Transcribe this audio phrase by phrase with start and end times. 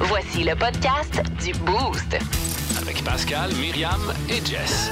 [0.00, 2.16] Voici le podcast du Boost.
[2.80, 4.90] Avec Pascal, Myriam et Jess.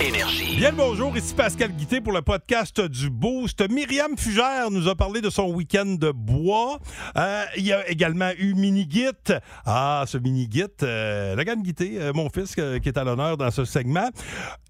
[0.00, 0.56] Énergie.
[0.56, 3.66] Bien le bonjour, ici Pascal Guité pour le podcast du Boost.
[3.70, 6.78] Myriam Fugère nous a parlé de son week-end de bois.
[7.16, 9.32] Euh, il y a également eu Mini-Git.
[9.64, 13.50] Ah, ce Mini-Git, euh, Logan Guité, euh, mon fils, euh, qui est à l'honneur dans
[13.50, 14.10] ce segment.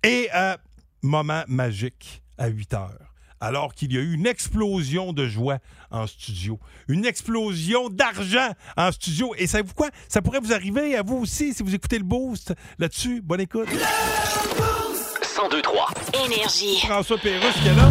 [0.04, 0.56] Et euh,
[1.02, 3.13] moment magique à 8 heures.
[3.40, 5.58] Alors qu'il y a eu une explosion de joie
[5.90, 6.58] en studio.
[6.88, 9.34] Une explosion d'argent en studio.
[9.36, 9.90] Et savez-vous quoi?
[10.08, 13.20] Ça pourrait vous arriver à vous aussi si vous écoutez le Boost là-dessus.
[13.22, 13.68] Bonne écoute.
[13.68, 15.88] 1023.
[16.24, 16.80] Énergie.
[16.86, 17.90] François Pérusse qui est là.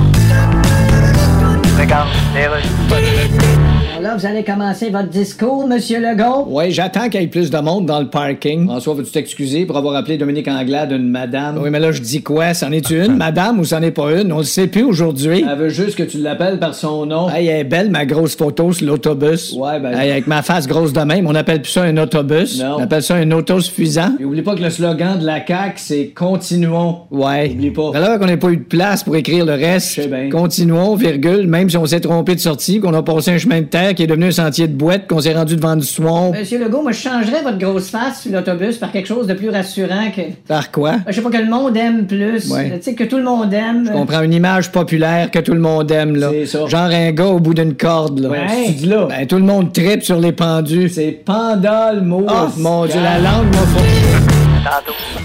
[4.02, 6.46] Là, vous allez commencer votre discours, Monsieur Legault.
[6.48, 8.66] Oui, j'attends qu'il y ait plus de monde dans le parking.
[8.66, 11.58] François, veux-tu t'excuser pour avoir appelé Dominique Anglade une madame?
[11.62, 12.54] Oui, mais là, je dis quoi?
[12.54, 14.34] C'en est une, madame, ou c'en est pas une?
[14.34, 15.46] On le sait plus aujourd'hui.
[15.50, 17.30] Elle veut juste que tu l'appelles par son nom.
[17.30, 19.54] Hey, elle est belle, ma grosse photo sur l'autobus.
[19.54, 19.98] Ouais, ben...
[19.98, 22.62] Hey, avec ma face grosse de même, on appelle plus ça un autobus.
[22.62, 22.76] Non.
[22.80, 24.16] On appelle ça un autosuffisant.
[24.20, 26.98] Et oublie pas que le slogan de la CAQ, c'est «Continuons».
[27.12, 27.52] Ouais.
[27.52, 27.92] Oublie pas.
[27.94, 31.78] Alors qu'on n'a pas eu de place pour écrire le reste, continuons, virgule, même si
[31.78, 34.32] on s'est trompé de sortie, qu'on a passé un chemin de qui est devenu un
[34.32, 36.32] sentier de boîte, qu'on s'est rendu devant du swamp.
[36.32, 39.50] Monsieur Legault, moi, je changerais votre grosse face sur l'autobus par quelque chose de plus
[39.50, 40.22] rassurant que.
[40.48, 40.96] Par quoi?
[41.08, 42.50] Je sais pas, que le monde aime plus.
[42.52, 42.78] Ouais.
[42.78, 43.92] Tu sais, que tout le monde aime.
[43.94, 46.30] On prend une image populaire que tout le monde aime, là.
[46.32, 46.66] C'est ça.
[46.68, 48.30] Genre un gars au bout d'une corde, là.
[48.30, 48.76] Ouais.
[48.86, 49.08] Là.
[49.10, 50.90] Ben, tout le monde tripe sur les pendus.
[50.90, 52.26] C'est panda, le mot.
[52.30, 54.44] Oh, mon Dieu, la langue m'a fait...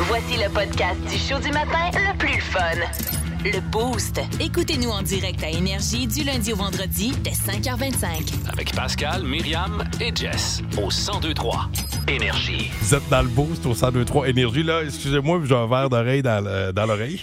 [0.08, 3.17] Voici le podcast du show du matin le plus fun.
[3.50, 4.20] Le Boost.
[4.40, 8.50] Écoutez-nous en direct à Énergie du lundi au vendredi dès 5h25.
[8.52, 10.60] Avec Pascal, Myriam et Jess.
[10.76, 11.68] Au 1023.
[12.08, 12.70] Énergie.
[12.80, 14.62] Vous êtes dans le boost au 1023 Énergie.
[14.62, 17.20] Là, excusez-moi, j'ai un verre d'oreille dans, le- dans l'oreille.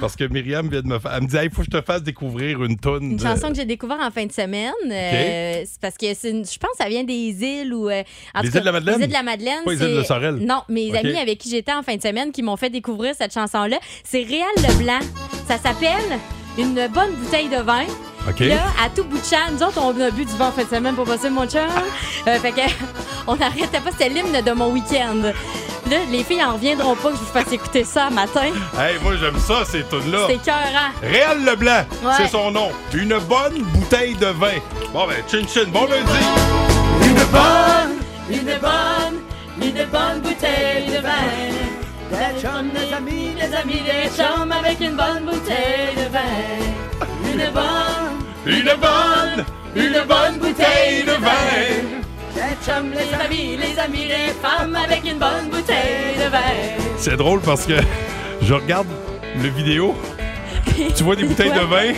[0.00, 1.12] Parce que Myriam vient de me faire.
[1.16, 3.10] Elle me dit, il faut que je te fasse découvrir une tonne.
[3.12, 4.72] Une chanson que j'ai découvert en fin de semaine.
[4.88, 7.88] euh, c'est parce que c'est une- je pense que ça vient des îles ou.
[7.88, 8.02] euh,
[8.34, 8.96] en Les tout cas, îles de la Madeleine?
[8.98, 9.64] Les îles de la Madeleine.
[9.64, 10.34] Pas les îles de Sorel?
[10.36, 10.96] Non, mes Ok.
[10.96, 13.78] amis avec qui j'étais en fin de semaine qui m'ont fait découvrir cette chanson-là.
[14.04, 15.00] C'est Réal Leblanc.
[15.48, 16.18] Ça s'appelle
[16.58, 17.84] Une bonne bouteille de vin.
[18.28, 18.40] OK.
[18.40, 20.64] Là, à tout bout de champ, nous autres, on a bu du vin en fin
[20.64, 21.60] de semaine pour passer mon chum.
[22.26, 22.62] Euh, fait que,
[23.26, 25.20] on n'arrêtait pas, c'était l'hymne de mon week-end.
[25.90, 28.46] Là, les filles en reviendront pas que je vous fasse écouter ça matin.
[28.78, 30.20] Hey, moi, j'aime ça, ces tunes-là.
[30.26, 30.90] C'était cœurant.
[31.02, 32.12] Réal Leblanc, Ouais.
[32.16, 32.70] c'est son nom.
[32.94, 34.56] Une bonne bouteille de vin.
[34.94, 36.24] Bon, ben, chin chin, bon lundi.
[37.02, 37.98] Une bonne,
[38.30, 39.20] une bonne,
[39.60, 41.53] une bonne bouteille de vin.
[42.10, 46.20] Des chums, des amis, des amis, des chums avec une bonne bouteille de vin.
[47.32, 49.44] Une bonne, Une bonne,
[49.74, 52.00] une bonne bouteille de vin.
[52.34, 56.84] des chums, les amis, les amis, les femmes avec une bonne bouteille de vin.
[56.98, 57.74] C'est drôle parce que
[58.42, 58.86] je regarde
[59.42, 59.94] le vidéo,
[60.96, 61.92] tu vois des bouteilles de vin,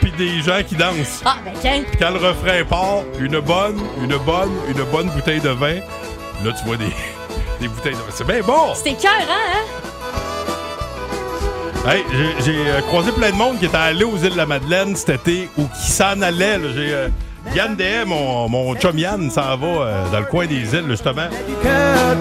[0.00, 1.22] puis des gens qui dansent.
[1.24, 5.50] Ah, ben tiens, Quand le refrain part, une bonne, une bonne, une bonne bouteille de
[5.50, 5.76] vin,
[6.44, 6.86] là, tu vois des,
[7.60, 8.04] des bouteilles de vin.
[8.14, 8.74] C'est bien bon!
[8.74, 9.64] c'était cœurant, hein?
[11.88, 12.04] Hey,
[12.44, 15.08] j'ai- euh, croisé plein de monde qui était allé aux îles de la Madeleine cet
[15.10, 16.58] été ou qui s'en allait.
[16.74, 17.08] J'ai euh,
[17.54, 21.28] Yann Dehay, mon, mon chum Yann, s'en va euh, dans le coin des îles, justement.
[21.62, 22.16] cœur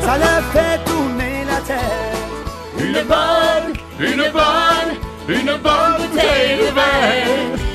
[0.00, 2.78] ça leur fait tourner la tête.
[2.78, 4.96] Une bonne, une bonne,
[5.28, 7.65] une bonne bouteille de vin.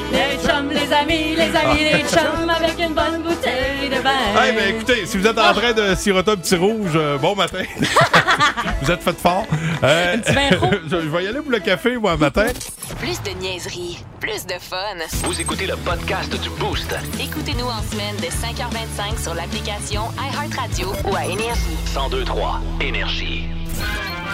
[0.51, 4.41] Les chums, les amis, les amis, les chums avec une bonne bouteille de vin.
[4.41, 7.35] Hey, ben écoutez, si vous êtes en train de siroter un petit rouge, euh, bon
[7.35, 7.63] matin.
[8.81, 9.45] vous êtes fait fort.
[9.83, 10.79] Euh, petit vin rouge.
[10.91, 12.47] je, vais y aller pour le café, moi, matin.
[12.99, 14.97] Plus de niaiserie, plus de fun.
[15.23, 16.93] Vous écoutez le podcast du Boost.
[17.19, 21.77] Écoutez-nous en semaine dès 5h25 sur l'application iHeartRadio Ou à Énergie.
[21.95, 22.59] 1023.
[22.81, 23.45] Énergie.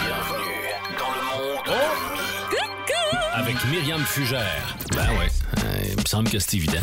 [0.00, 2.27] Bienvenue dans le monde de Mi.
[3.38, 4.76] Avec Myriam Fugère.
[4.94, 5.28] Ben ouais,
[5.58, 6.80] euh, il me semble que c'est évident.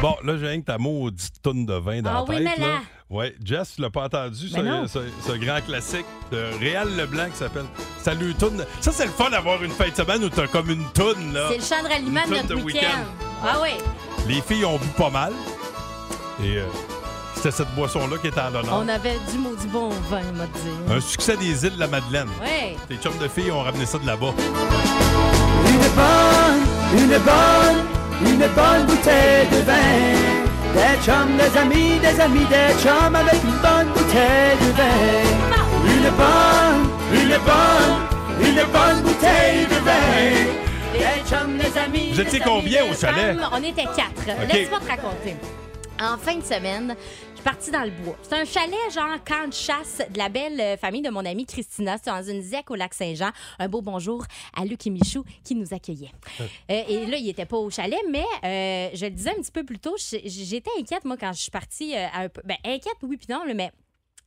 [0.00, 2.54] Bon, là, j'ai rien que ta maudite tonne de vin dans Ah la oui, tête.
[2.58, 2.78] mais là.
[3.10, 4.86] Ouais, Jess, tu l'as pas entendu, Mais non.
[4.86, 7.64] ce, ce- ce grand classique de Réal Leblanc qui s'appelle
[8.02, 8.64] Salut Toune.
[8.80, 11.48] Ça, c'est le fun d'avoir une fête de semaine où t'as comme une toune, là.
[11.50, 12.78] C'est le chant de ralliement de notre de week-end.
[12.78, 13.04] week-end.
[13.44, 13.70] Ah oui.
[14.28, 15.32] Les filles ont bu pas mal.
[16.44, 16.66] Et euh,
[17.38, 18.82] c'était cette boisson-là qui était en l'honneur.
[18.84, 20.92] On avait du maudit bon vin, on m'a dit.
[20.92, 22.28] Un succès des îles de la Madeleine.
[22.42, 22.76] Ouais.
[22.88, 24.34] Tes chums de filles ont ramené ça de là-bas.
[25.66, 26.62] Une bonne,
[26.94, 27.78] une bonne,
[28.22, 30.18] une bonne bouteille de vin.
[30.74, 34.98] Des chums, des amis, des amis, des chums avec une bonne bouteille de vin.
[35.86, 40.58] Une bonne, une bonne, une bonne bouteille de vin.
[40.92, 42.10] Les chums, les amis.
[42.14, 43.36] Vous étiez combien au chalet?
[43.52, 44.26] On était quatre.
[44.26, 44.52] OK.
[44.52, 45.36] Laisse-moi te raconter.
[46.00, 46.94] En fin de semaine,
[47.38, 48.18] suis partie dans le bois.
[48.22, 51.46] C'est un chalet, genre camp de chasse de la belle euh, famille de mon amie
[51.46, 51.96] Christina.
[52.02, 53.30] C'est dans une zec au lac Saint-Jean.
[53.60, 54.24] Un beau bonjour
[54.56, 56.10] à Luc et Michou qui nous accueillaient.
[56.70, 59.50] Euh, et là, il était pas au chalet, mais euh, je le disais un petit
[59.50, 61.94] peu plus tôt, j'étais inquiète, moi, quand je suis partie.
[61.96, 63.70] un peu- ben, inquiète, oui, puis non, mais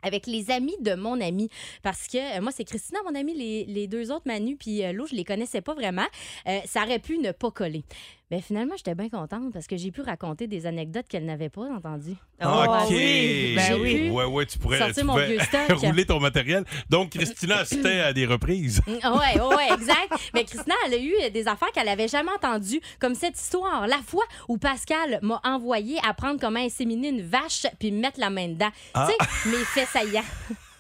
[0.04, 1.50] avec les amis de mon ami.
[1.84, 4.92] Parce que euh, moi, c'est Christina, mon amie, les, les deux autres, Manu, puis euh,
[4.92, 6.06] l'autre, je les connaissais pas vraiment.
[6.48, 7.84] Euh, ça aurait pu ne pas coller.
[8.32, 11.64] Mais finalement, j'étais bien contente parce que j'ai pu raconter des anecdotes qu'elle n'avait pas
[11.64, 12.16] entendues.
[12.42, 12.88] OK.
[12.90, 13.54] oui.
[13.58, 13.96] Ben J'ai oui.
[14.08, 15.70] pu Ouais, ouais, tu pourrais sortir tu mon vieux stock.
[15.82, 16.64] rouler ton matériel.
[16.90, 18.82] Donc, Christina assistait à des reprises.
[18.88, 20.14] Oui, oui, exact.
[20.34, 23.88] Mais Christina, elle a eu euh, des affaires qu'elle avait jamais entendues, comme cette histoire,
[23.88, 28.48] la fois où Pascal m'a envoyé apprendre comment inséminer une vache puis mettre la main
[28.48, 28.70] dedans.
[28.94, 29.10] Ah.
[29.10, 30.24] Tu sais, mes faits saillants.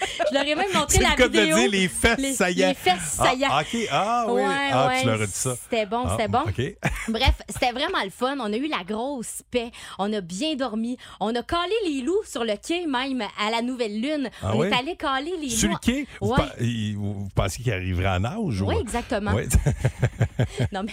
[0.00, 1.56] Je leur ai même montré la de vidéo.
[1.56, 2.68] dire les fesses Les- saillants.
[2.68, 3.60] Les fesses Ah, saillants.
[3.60, 3.88] OK.
[3.90, 4.42] Ah, oui.
[4.42, 5.56] Ouais, ah, ouais, tu leur as dit ça.
[5.62, 6.40] C'était bon, Ah, c'était bon.
[6.40, 6.76] OK.
[7.08, 8.36] Bref, c'était vraiment le fun.
[8.40, 9.70] On a eu la grosse paix.
[9.98, 10.96] On a bien dormi.
[11.20, 14.30] On a calé les loups sur le quai, même à la nouvelle lune.
[14.42, 15.76] Ah on est allé caler les Sur loups.
[15.82, 16.36] le quai, vous, Ouais.
[16.36, 18.62] pa- il- vous- vous pensiez qu'il arriverait en nage?
[18.62, 18.80] Oui, ou...
[18.80, 19.32] exactement.
[19.32, 19.48] Ouais.
[20.72, 20.92] non, mais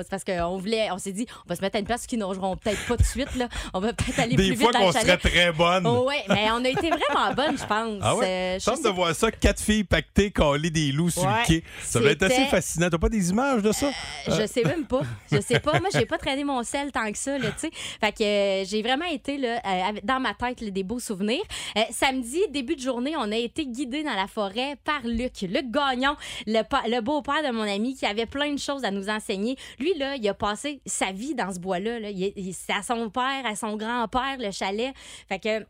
[0.00, 2.16] c'est parce qu'on voulait, on s'est dit, on va se mettre à une place qui
[2.16, 3.34] nageront peut-être pas tout de suite.
[3.36, 3.48] Là.
[3.74, 5.86] On va peut-être aller Des plus fois vite dans qu'on le serait très bonne.
[5.86, 7.98] Oh, ouais, mais on a été vraiment bonnes, je pense.
[8.02, 8.25] Ah ouais?
[8.26, 11.64] Euh, sais de voir ça, quatre filles pactées, caler des loups sur le quai.
[11.82, 12.88] Ça doit être assez fascinant.
[12.90, 13.90] T'as pas des images de ça?
[14.26, 15.00] Je sais même pas.
[15.30, 15.78] Je sais pas.
[15.80, 17.70] Moi, j'ai pas traîné mon sel tant que ça, là, tu sais.
[18.00, 21.42] Fait que euh, j'ai vraiment été, là, euh, dans ma tête, là, des beaux souvenirs.
[21.76, 25.40] Euh, samedi, début de journée, on a été guidés dans la forêt par Luc.
[25.42, 29.56] Luc Gagnon, le, beau-père de mon ami, qui avait plein de choses à nous enseigner.
[29.78, 32.00] Lui, là, il a passé sa vie dans ce bois-là.
[32.00, 32.10] Là.
[32.10, 34.92] Il, il- c'est à son père, à son grand-père, le chalet.
[35.28, 35.66] Fait que.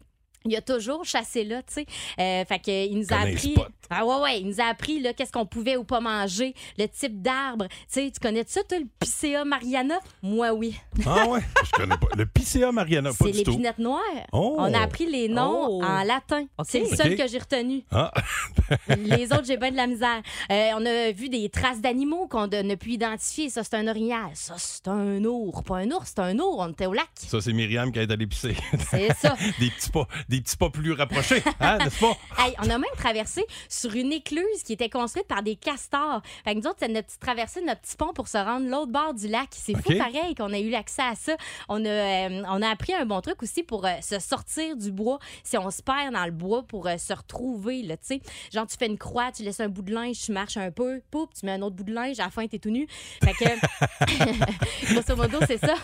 [0.48, 1.86] Il a toujours chassé là, tu sais.
[2.18, 3.54] Euh, fait que, il nous a appris.
[3.88, 6.86] Ah ouais, ouais, il nous a appris là, qu'est-ce qu'on pouvait ou pas manger, le
[6.88, 7.66] type d'arbre.
[7.68, 9.98] Tu sais, tu connais ça, toi, le Picea Mariana?
[10.22, 10.74] Moi, oui.
[11.06, 11.40] Ah ouais?
[11.64, 12.08] Je connais pas.
[12.16, 13.50] Le Picea Mariana, pas C'est du tout.
[13.52, 14.00] l'épinette noire.
[14.32, 14.56] Oh.
[14.58, 15.82] On a appris les noms Oh.
[15.84, 16.46] en latin.
[16.64, 17.84] C'est le seul que j'ai retenu.
[17.90, 18.12] Ah.
[18.96, 20.20] Les autres, j'ai bien de la misère.
[20.50, 23.48] Euh, on a vu des traces d'animaux qu'on n'a pu identifier.
[23.48, 24.30] Ça, c'est un orignal.
[24.34, 25.62] Ça, c'est un ours.
[25.62, 26.56] Pas un ours, c'est un ours.
[26.58, 27.08] On était au lac.
[27.14, 28.56] Ça, c'est Myriam qui est allée pisser.
[28.90, 29.36] C'est ça.
[29.60, 32.16] des, petits pas, des petits pas plus rapprochés, hein, n'est-ce pas?
[32.38, 36.22] Hey, on a même traversé sur une écluse qui était construite par des castors.
[36.44, 38.92] Fait que nous autres, c'est notre petite traversée notre petit pont pour se rendre l'autre
[38.92, 39.48] bord du lac.
[39.50, 39.98] C'est fou OK.
[39.98, 41.36] pareil qu'on a eu l'accès à ça.
[41.68, 44.90] On a, euh, on a appris un bon truc aussi pour euh, se sortir du
[44.90, 47.82] bois si on se perd dans le bois pour euh, se retrouver.
[47.82, 48.20] Là, tu sais.
[48.52, 51.00] Genre, tu fais une croix, tu laisses un bout de linge, tu marches un peu,
[51.10, 52.86] poup, tu mets un autre bout de linge, à la fin, t'es tout nu.
[53.22, 55.74] Fait que, grosso modo, c'est ça.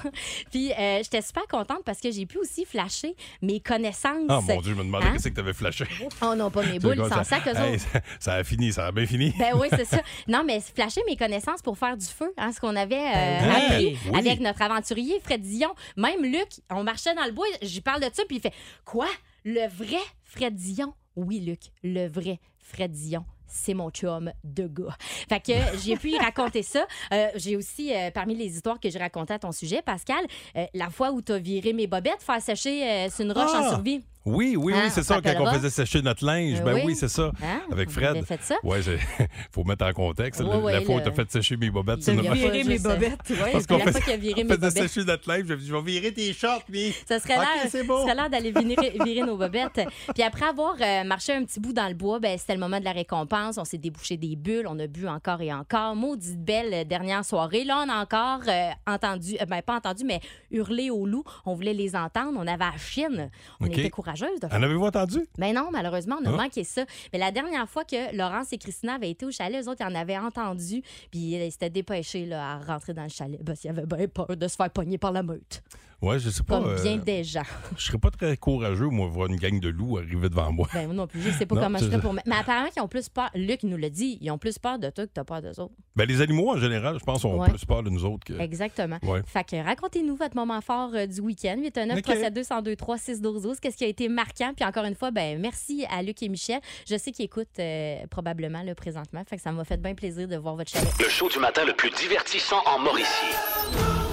[0.50, 0.72] Puis,
[1.02, 4.26] j'étais super contente parce que j'ai pu aussi flasher mes connaissances.
[4.28, 5.12] Ah, mon Dieu, je me demandais Hein?
[5.14, 5.84] qu'est-ce que t'avais flashé.
[6.22, 7.24] Oh non, pas mes boules, sans ça.
[7.24, 7.84] sac, Hey, autres.
[7.92, 9.32] ça, ça a fini, ça a bien fini.
[9.38, 10.00] Ben oui, c'est ça.
[10.28, 13.50] Non, mais flasher mes connaissances pour faire du feu, hein, ce qu'on avait euh, Ben
[13.50, 14.18] appris Oui.
[14.18, 15.74] avec notre aventurier Fred Dion.
[15.96, 18.52] Même Luc, on marchait dans le bois, j'y parle de ça, puis il fait
[18.84, 19.06] Quoi?
[19.44, 20.94] Le vrai Fred Dion?
[21.16, 23.24] Oui, Luc, le vrai Fred Dion.
[23.54, 24.96] C'est mon chum de gars.
[25.28, 25.52] Fait que
[25.84, 26.86] j'ai pu y raconter ça.
[27.12, 30.24] Euh, j'ai aussi, euh, parmi les histoires que j'ai racontées à ton sujet, Pascal,
[30.56, 33.60] euh, la fois où tu as viré mes bobettes, faire sécher sur une roche Ah!
[33.60, 34.02] en survie.
[34.24, 36.60] Oui, oui, Hein, oui, c'est on ça, quand on faisait sécher notre linge.
[36.60, 36.82] Euh, ben oui.
[36.86, 37.32] oui, c'est ça.
[37.42, 37.60] Hein?
[37.72, 38.10] Avec Vous Fred.
[38.16, 38.54] avez fait ça?
[38.62, 40.40] Ouais, il faut mettre en contexte.
[40.40, 42.02] Ouais, la, fois où le- t'as fait sécher mes bobettes.
[42.02, 43.18] C'est notre- viré mes bobettes.
[43.18, 44.88] Parce c'est qu'on la fois faisait- qu'il a viré on mes faisait bobettes.
[44.88, 45.44] sécher notre linge.
[45.48, 46.92] J'ai dit, je vais virer tes shorts, mais.
[47.08, 47.34] Ça serait
[47.68, 47.82] c'est
[48.14, 49.80] l'air d'aller virer, virer nos bobettes.
[50.14, 52.78] Puis après avoir euh, marché un petit bout dans le bois, ben, c'était le moment
[52.78, 53.58] de la récompense.
[53.58, 55.96] On s'est débouché des bulles, on a bu encore et encore.
[55.96, 57.64] Maudite belle euh, dernière soirée.
[57.64, 60.20] Là, on a encore euh, entendu, euh, ben pas entendu, mais
[60.50, 61.24] hurler aux loups.
[61.44, 62.32] On voulait les entendre.
[62.36, 63.30] On avait la chienne.
[63.60, 65.18] On était courageuses de faire En avez-vous entendu?
[65.38, 66.36] ben non, malheureusement, on a Ah.
[66.42, 66.84] manqué ça.
[67.12, 69.92] Mais la dernière fois que Laurence et Christina avaient été au chalet, eux autres, ils
[69.92, 70.82] en avaient entendu.
[71.10, 73.40] Puis ils s'étaient dépêchés là, à rentrer dans le chalet.
[73.44, 75.62] Parce qu'ils avaient bien peur de se faire pogner par la meute.
[76.02, 76.60] Ouais, je sais pas.
[76.60, 77.42] Comme euh, bien des gens.
[77.78, 80.68] Je serais pas très courageux, moi, voir une gang de loups arriver devant moi.
[80.74, 82.12] Ben moi non plus, je sais pas Non, comment je ferais pour.
[82.12, 83.30] Mais apparemment qu'ils ont plus peur.
[83.34, 85.72] Luc nous l'a dit, ils ont plus peur de toi que t'as peur d'eux autres.
[85.94, 87.48] Ben, les animaux, en général, je pense, ont Ouais.
[87.48, 88.32] plus peur de nous autres que.
[88.40, 88.98] Exactement.
[89.04, 89.22] Ouais.
[89.26, 91.56] Fait que racontez-nous votre moment fort euh, du week-end.
[91.58, 92.02] 819 Ok.
[92.02, 94.52] 372 1023 6 12 12 Qu'est-ce qui a été marquant?
[94.56, 96.60] Puis encore une fois, ben merci à Luc et Michel.
[96.88, 99.22] Je sais qu'ils écoutent euh, probablement le présentement.
[99.28, 100.88] Fait que ça m'a fait bien plaisir de voir votre chalet.
[100.98, 104.11] Le show du matin le plus divertissant en Mauricie.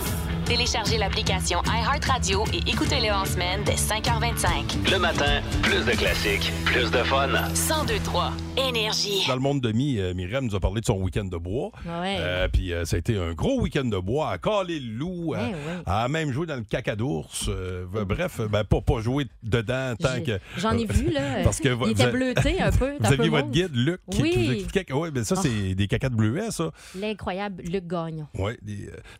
[0.49, 4.91] Téléchargez l'application iHeartRadio et écoutez-le en semaine dès 5h25.
[4.91, 7.27] Le matin, plus de classiques, plus de fun.
[7.27, 9.23] 1023 Énergie.
[9.27, 11.69] Dans le monde de mi, euh, Myriam nous a parlé de son week-end de bois.
[11.85, 12.17] Ouais.
[12.19, 15.35] Euh, puis euh, ça a été un gros week-end de bois, à caler le loup,
[15.35, 15.53] à, Ouais,
[15.85, 17.45] à même jouer dans le caca d'ours.
[17.47, 20.39] euh, bref, ben, pas, pas jouer dedans tant J'ai- que.
[20.57, 21.37] J'en ai vu, là.
[21.43, 22.93] Parce que vous- il était bleuté un peu.
[22.99, 24.31] Vous peu aviez votre guide, Luc, qui Oui.
[24.31, 26.71] qui vous expliquait que ouais, ben ça, c'est des cacas de bleuets, ça.
[26.99, 28.25] L'incroyable Luc Gagnon.
[28.39, 28.53] Euh,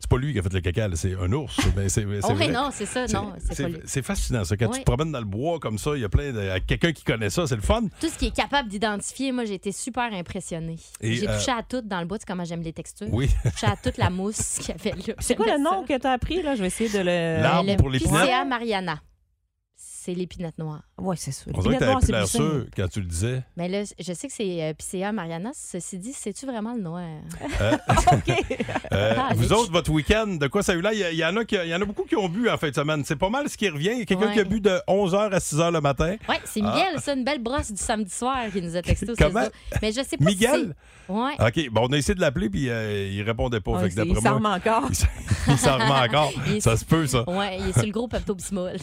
[0.00, 1.56] c'est pas lui qui a fait le caca, là, c'est un ours.
[1.76, 2.46] Ben, c'est c'est Oh, vrai.
[2.46, 3.32] oui, non, c'est ça, non,
[3.84, 4.56] c'est fascinant, ça.
[4.56, 6.58] Quand tu te promènes dans le bois comme ça, il y a plein de.
[6.66, 7.82] Quelqu'un qui connaît ça, c'est le fun.
[8.00, 10.76] Tout ce qui est capable d'identifier, moi, j'ai été super impressionnée.
[11.00, 13.08] Et, J'ai euh, touché à tout dans le bois, tu sais comment j'aime les textures.
[13.12, 13.28] Oui.
[13.44, 15.14] J'ai touché à toute la mousse qu'il y avait là.
[15.18, 16.42] C'est quoi le nom que tu as appris?
[16.42, 16.54] Là?
[16.54, 17.42] Je vais essayer de le.
[17.42, 17.90] L'arbre Le pour?
[17.90, 19.00] Picea mariana.
[20.02, 20.80] C'est l'épinette noire.
[20.96, 21.44] Oui, c'est ça.
[21.52, 23.42] On dirait que t'avais plus sûr quand tu le disais.
[23.58, 25.50] Mais là, je sais que c'est euh, Picea mariana.
[25.54, 27.02] Ceci dit, sais-tu vraiment le noir?
[27.60, 27.76] Euh,
[28.92, 30.94] euh, Ah, vous autres, votre week-end, de quoi ça a eu là?
[30.94, 32.70] Il y, en a qui- il y en a beaucoup qui ont bu en fin
[32.70, 33.04] de semaine.
[33.04, 33.90] C'est pas mal ce qui revient.
[33.92, 34.32] Il y a quelqu'un Ouais.
[34.32, 36.16] qui a bu de 11h à 6h le matin.
[36.30, 36.70] Oui, c'est Ah.
[36.74, 39.42] Miguel, ça, une belle brosse du samedi soir qui nous a texté Comment?
[39.42, 39.50] 16
[39.82, 40.74] Mais je sais pas Miguel?
[41.06, 41.32] si Ouais.
[41.40, 43.72] OK, bon, on a essayé de l'appeler, puis euh, il répondait pas.
[43.72, 44.88] Ouais, fait que il s'en remet encore.
[45.48, 46.32] Il s'en- remet encore.
[46.60, 47.28] Ça se peut, ça.
[47.28, 48.76] Ouais, il est sur le gros Pepto-Bismol.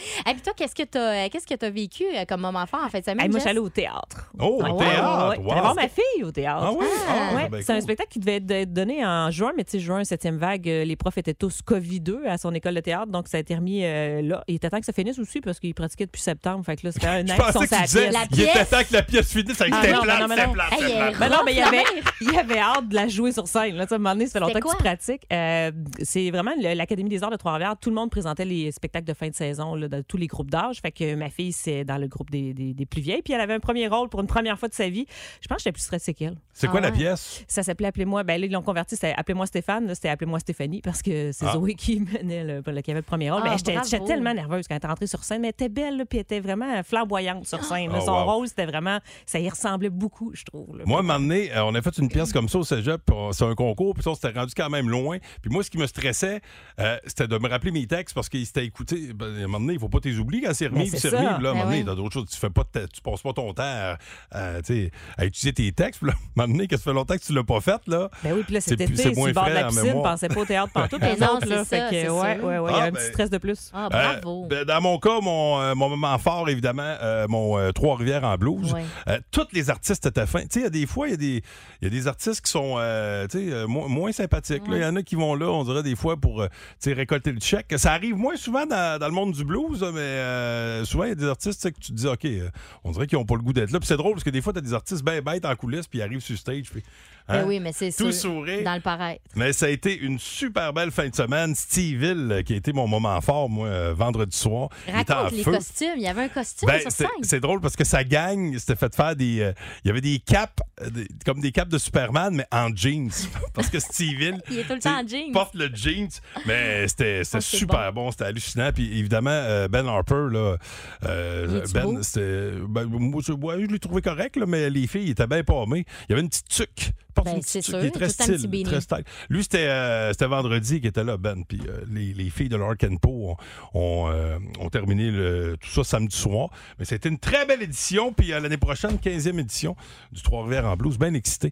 [0.28, 2.80] Et puis toi, qu'est-ce que tu as, qu'est-ce que as vécu euh, comme moment fort
[2.84, 3.20] en fait semaine?
[3.20, 3.42] Hey, moi, je Jess?
[3.42, 4.30] suis allée au théâtre.
[4.38, 5.28] Oh, Ouais, au ouais, théâtre!
[5.30, 5.38] ouais.
[5.38, 5.48] wow.
[5.48, 6.62] J'allais voir ma fille au théâtre.
[6.66, 6.86] Ah oui?
[7.08, 9.80] Ah, Ouais, ben c'est un spectacle qui devait être- donné en juin, mais tu sais,
[9.80, 13.28] juin, septième vague, euh, les profs étaient tous COVID-2 à son école de théâtre, donc
[13.28, 14.44] ça a été remis euh, là.
[14.48, 16.64] Il était temps que ça finisse aussi parce qu'ils pratiquaient depuis septembre.
[16.64, 18.10] Fait que là, c'était un an qu'ils sont que disais.
[18.10, 19.56] La il était temps que la pièce finisse.
[19.56, 22.94] Ça Ah, c'était non, c'était mais il y avait, Rough, il y avait hâte de
[22.94, 23.76] la jouer sur scène.
[23.76, 24.74] Là, Tu sais, à un moment donné, ça fait longtemps que tu quoi?
[24.76, 25.22] pratiques.
[25.32, 25.70] Euh,
[26.02, 27.74] c'est vraiment l'Académie des arts de Trois-Rivières.
[27.80, 30.50] Tout le monde présentait les spectacles de fin de saison là, de tous les groupes
[30.50, 30.80] d'âge.
[30.80, 33.22] Fait que ma fille, c'est dans le groupe des, des- des plus vieilles.
[33.22, 35.06] Puis elle avait un premier rôle pour une première fois de sa vie.
[35.40, 36.36] Je pense que j'étais plus stressée qu'elle.
[36.52, 36.96] C'est quoi Ah la ouais.
[36.98, 37.44] pièce?
[37.48, 38.22] Ça s'appelait Appelez-moi.
[38.22, 38.94] Ben là, ils l'ont converti.
[38.94, 39.94] C'était Appelez-moi Stéphane.
[39.94, 41.52] C'était Appelez-moi Stéphanie parce que c'est Ah.
[41.54, 43.42] Zoé qui menait le, qui avait le premier rôle.
[43.44, 45.40] Ah, mais j'étais tellement nerveuse quand elle est rentrée sur scène.
[45.42, 47.90] Mais elle était belle, là, puis elle était vraiment flamboyante sur scène.
[47.90, 47.98] là.
[48.00, 48.24] Oh, Son wow.
[48.24, 48.98] rôle, c'était vraiment.
[49.26, 50.76] Ça y ressemblait beaucoup, je trouve.
[50.78, 50.84] là.
[50.86, 53.00] Moi, à un moment donné, euh, on a fait une pièce comme ça au cégep,
[53.32, 55.18] c'est un concours, puis ça, on s'était rendu quand même loin.
[55.42, 56.40] Puis moi, ce qui me stressait,
[56.78, 59.12] euh, c'était de me rappeler mes textes parce qu'ils s'étaient écoutés.
[59.14, 61.26] Ben, à un moment donné, faut pas t'oublier quand c'est remis, Ben, c'est c'est remis.
[61.34, 62.26] Puis là, à un Ben moment donné, t'as d'autres choses.
[62.30, 63.96] Tu fais pas, tu passes pas ton temps à,
[64.30, 66.02] à, tu sais, à utiliser tes textes.
[66.02, 68.10] Là, à un moment donné, que ça fait longtemps que tu l'as pas fait, là.
[68.22, 70.40] Ben oui, puis là, C'est c'était c'est moins bord de frais la piscine, pensait pas
[70.40, 71.64] au théâtre Ben les non, autres, là.
[71.64, 72.44] c'est Fait ça, que, c'est ouais, sûr.
[72.44, 73.70] ouais, ouais, il y Ah, a un ben- petit stress de plus.
[73.72, 74.46] Ah, Euh, bravo.
[74.48, 78.36] ben, dans mon cas, mon, euh, mon moment fort, évidemment, euh, mon euh, Trois-Rivières en
[78.36, 78.72] blues.
[78.72, 78.84] Ouais.
[79.08, 80.42] Euh, tous les artistes étaient fins.
[80.42, 81.42] Tu sais, il y a des fois, il y, a des-
[81.80, 84.62] il y a des artistes qui sont euh, tu sais, euh, mo- moins sympathiques.
[84.68, 86.48] Il y en a qui vont là, on dirait des fois, pour euh,
[86.86, 87.72] récolter le chèque.
[87.76, 91.12] Ça arrive moins souvent dans, dans le monde du blues, mais euh, souvent, il y
[91.12, 92.48] a des artistes que tu te dis, OK, euh,
[92.84, 93.78] on dirait qu'ils n'ont pas le goût d'être là.
[93.80, 95.86] Puis c'est drôle parce que des fois, tu as des artistes bien bêtes en coulisses,
[95.86, 96.70] puis ils arrivent sur stage.
[96.70, 96.82] Puis,
[97.28, 98.32] Ben hein, oui, mais c'est Tout sûr.
[98.32, 98.64] sourire.
[98.64, 99.22] Dans le paraître.
[99.36, 101.54] Mais ça a été une super belle fin de semaine.
[101.54, 104.68] Steveille, euh, qui a été mon moment fort, moi, euh, vendredi soir.
[104.88, 105.52] Il était en Raconte les feu.
[105.52, 105.94] costumes.
[105.96, 107.10] Il y avait un costume Ben, sur c'est scène.
[107.22, 109.52] c'est drôle parce que sa gang s'était fait faire des.
[109.84, 110.60] Il y avait des capes,
[110.90, 113.10] des- comme des capes de Superman, mais en jeans.
[113.54, 114.40] parce que Steven.
[114.50, 115.32] Il est tout le temps en jeans.
[115.32, 116.08] porte le jeans,
[116.46, 118.70] mais c'était Oh, super bon, c'était hallucinant.
[118.74, 119.30] Puis évidemment,
[119.68, 120.56] Ben Harper, là,
[121.04, 122.52] euh, Ben, c'était.
[122.68, 125.84] ben, moi, je, ouais, je l'ai trouvé correct, là, mais les filles, étaient bien pommées.
[126.08, 126.92] Il y avait une petite tuque.
[127.16, 129.04] Ben, une petite c'est tuque, sûr, il est très style, très style.
[129.28, 131.42] Lui, c'était euh, c'était vendredi qui était là, Ben.
[131.46, 133.36] Puis euh, les, les filles de Lark Po
[133.74, 136.48] ont, ont, ont terminé le- tout ça samedi soir.
[136.78, 138.12] Mais c'était une très belle édition.
[138.12, 139.76] Puis l'année prochaine, 15e édition
[140.12, 140.98] du Trois-Rivières en blues.
[140.98, 141.50] Bien excité.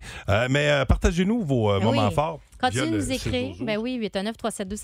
[0.48, 2.14] Mais partagez-nous vos Ben moments oui.
[2.14, 2.40] forts.
[2.72, 3.54] De le nous écrire.
[3.54, 3.66] 612.
[3.66, 4.80] Ben oui, 819 372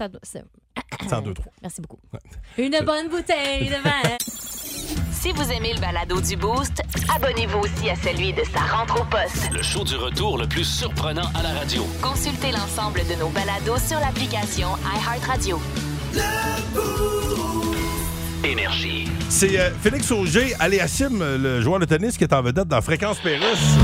[1.03, 1.99] ça- 102 Merci beaucoup.
[2.59, 4.17] Une bonne bouteille de vin.
[5.13, 6.83] Si vous aimez le balado du Boost,
[7.15, 9.51] Abonnez-vous aussi à celui de sa rentre au poste.
[9.53, 11.87] Le show du retour le plus surprenant à la radio.
[12.03, 15.61] consultez l'ensemble de nos balados sur l'application iHeartRadio.
[18.43, 19.09] Énergie.
[19.29, 22.83] C'est euh, Félix Auger, Aléassim, euh, le joueur de tennis qui est en vedette dans
[22.83, 23.77] Fréquence Pérusse.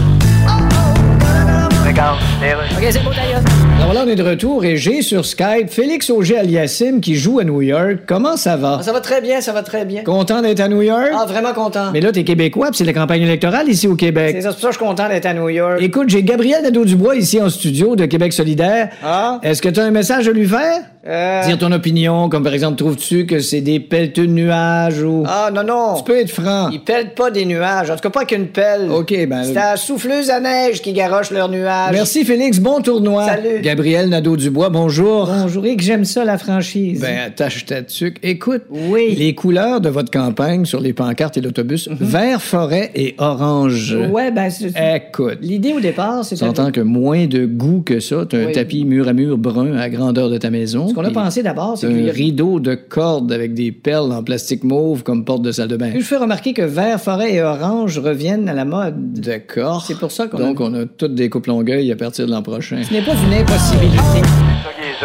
[2.03, 3.43] OK, c'est beau, d'ailleurs.
[3.79, 7.41] Alors là, on est de retour et j'ai sur Skype Félix Auger aliassim qui joue
[7.41, 7.99] à New York.
[8.07, 8.79] Comment ça va?
[8.81, 10.03] Ah, Ça va très bien, ça va très bien.
[10.03, 11.11] Content d'être à New York?
[11.15, 11.91] Ah, vraiment content.
[11.93, 14.37] Mais là, t'es québécois, puis c'est la campagne électorale ici au C'est Québec.
[14.41, 15.77] ça, c'est pour ça que je suis content d'être à New York.
[15.81, 18.89] Écoute, j'ai Gabriel Nadeau-Dubois ici en studio de Québec solidaire.
[19.05, 19.39] Ah?
[19.43, 20.81] Est-ce que tu as un message à lui faire?
[21.07, 21.47] Euh...
[21.47, 25.25] Dire ton opinion, comme par exemple, trouves-tu que c'est des pelleteux de nuages ou...
[25.27, 25.95] Ah, non, non.
[25.97, 26.69] Tu peux être franc.
[26.71, 27.89] Ils pèlent pas des nuages.
[27.91, 28.91] En tout cas, pas qu'une pelle.
[28.91, 29.43] OK, ben...
[29.45, 31.93] C'est à la souffleuse à neige qui garoche leurs nuages.
[31.93, 33.25] Merci Félix, bon tournoi.
[33.25, 33.63] Salut.
[33.63, 35.27] Gabriel Nadeau-Dubois, bonjour.
[35.27, 37.01] Bonjour, et que j'aime ça, la franchise.
[37.01, 38.19] Ben, attache ta tuque.
[38.23, 39.15] Écoute, Oui.
[39.19, 43.97] les couleurs de votre campagne sur les pancartes et l'autobus, vert, forêt et orange.
[44.11, 44.73] Ouais, ben, c'est...
[44.97, 46.45] Écoute, L'idée au départ, tu c'était...
[46.45, 48.53] entends que moins de goût que ça, t'as un Oui.
[48.53, 50.90] tapis mur à mur brun à la grandeur de ta maison.
[50.91, 53.73] Ce qu'on a pensé d'abord, c'est t'as qu'il y un rideau de cordes avec des
[53.73, 55.91] perles en plastique mauve comme porte de salle de bain.
[55.91, 59.13] Puis je fais remarquer que vert, forêt et orange reviennent à la mode.
[59.13, 59.85] D'accord.
[59.87, 60.65] C'est pour ça qu'on Donc, a...
[60.65, 62.83] on a toutes des coupes longueuil à partir de l'an prochain.
[62.83, 64.29] Ce n'est pas une impossibilité.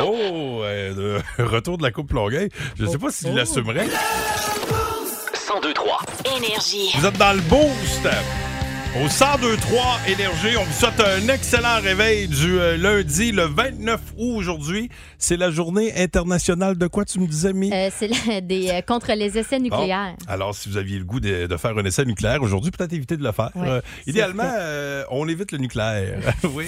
[0.01, 2.49] Oh, euh, de- retour de la Coupe Longueuil.
[2.77, 3.85] Je sais pas s'il l'assumerait.
[3.85, 5.99] 1023.
[6.37, 6.89] Énergie.
[6.97, 8.07] Vous êtes dans le boost.
[8.95, 14.35] Au 1023 Énergie, on vous souhaite un excellent réveil du euh, lundi, le 29 août
[14.37, 14.89] aujourd'hui.
[15.17, 17.73] C'est la journée internationale de quoi, tu me disais, Mi?
[17.73, 20.15] Euh, c'est la- des, euh, contre les essais nucléaires.
[20.29, 23.17] Alors, si vous aviez le goût de, de faire un essai nucléaire aujourd'hui, peut-être éviter
[23.17, 23.51] de le faire.
[23.55, 26.17] Ouais, Euh, c'est idéalement, euh, on évite le nucléaire.
[26.53, 26.67] oui.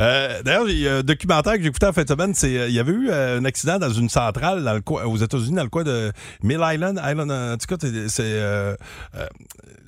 [0.00, 2.34] Euh, D'ailleurs, il y a un documentaire que j'ai écouté en fin de semaine.
[2.34, 5.04] C'est, euh, il y avait eu euh, un accident dans une centrale dans le coin-
[5.04, 7.00] aux États-Unis, dans le coin de Mill Island.
[7.04, 7.76] Island en tout cas,
[8.08, 8.74] c'est- euh,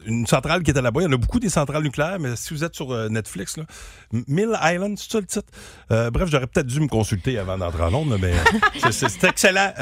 [0.07, 1.01] une centrale qui était là-bas.
[1.03, 3.65] Il y en a beaucoup des centrales nucléaires, mais si vous êtes sur Netflix, là,
[4.29, 5.47] Mill Island, c'est ça le titre?
[6.11, 8.33] Bref, j'aurais peut-être dû me consulter avant d'entrer en Londres, mais
[8.93, 9.73] c'est- excellent.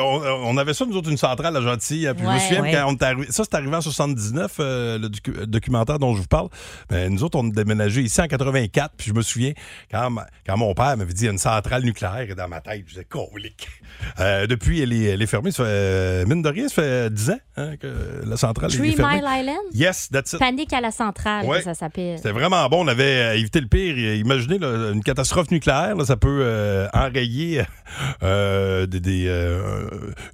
[0.00, 2.06] On, on avait ça, nous autres, une centrale à Gentilly.
[2.14, 2.72] Puis je me souviens Ouais.
[2.72, 6.20] quand on est arrivé, ça, c'est arrivé en 79, euh, le docu- documentaire dont je
[6.20, 6.48] vous parle.
[6.90, 9.52] Ben, nous autres, on a déménagé ici en 84, puis je me souviens
[9.90, 12.48] quand, ma- quand mon père m'avait dit il y a une centrale nucléaire et dans
[12.48, 13.68] ma tête, je disais colique.
[14.20, 15.50] Euh, depuis, elle est, elle est fermée.
[15.50, 18.92] Ça fait, mine de rien, ça fait 10 ans hein, que la centrale Three est
[18.96, 19.16] fermée.
[19.16, 19.58] Mile Island?
[19.74, 20.38] Yes, that's it.
[20.38, 21.62] Panique à la centrale, Ouais.
[21.62, 22.16] ça s'appelle.
[22.16, 22.84] C'était vraiment bon.
[22.84, 23.96] On avait euh, évité le pire.
[23.98, 25.96] Imaginez là, une catastrophe nucléaire.
[25.96, 27.62] là, ça peut euh, enrayer
[28.22, 29.28] euh, des, des,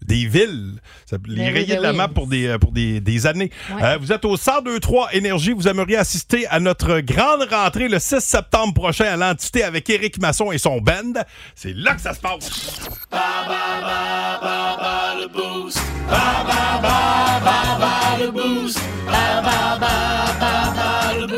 [0.03, 0.75] des villes.
[1.07, 1.97] Ça peut les Ben oui, rayer ben de la oui.
[1.97, 3.51] map pour des, pour des, des années.
[3.81, 3.97] Ouais.
[3.99, 5.53] Vous êtes au 1023 Énergie.
[5.53, 10.21] Vous aimeriez assister à notre grande rentrée le 6 septembre prochain à l'entité avec Éric
[10.21, 11.15] Masson et son band.
[11.55, 12.81] C'est là que ça se passe.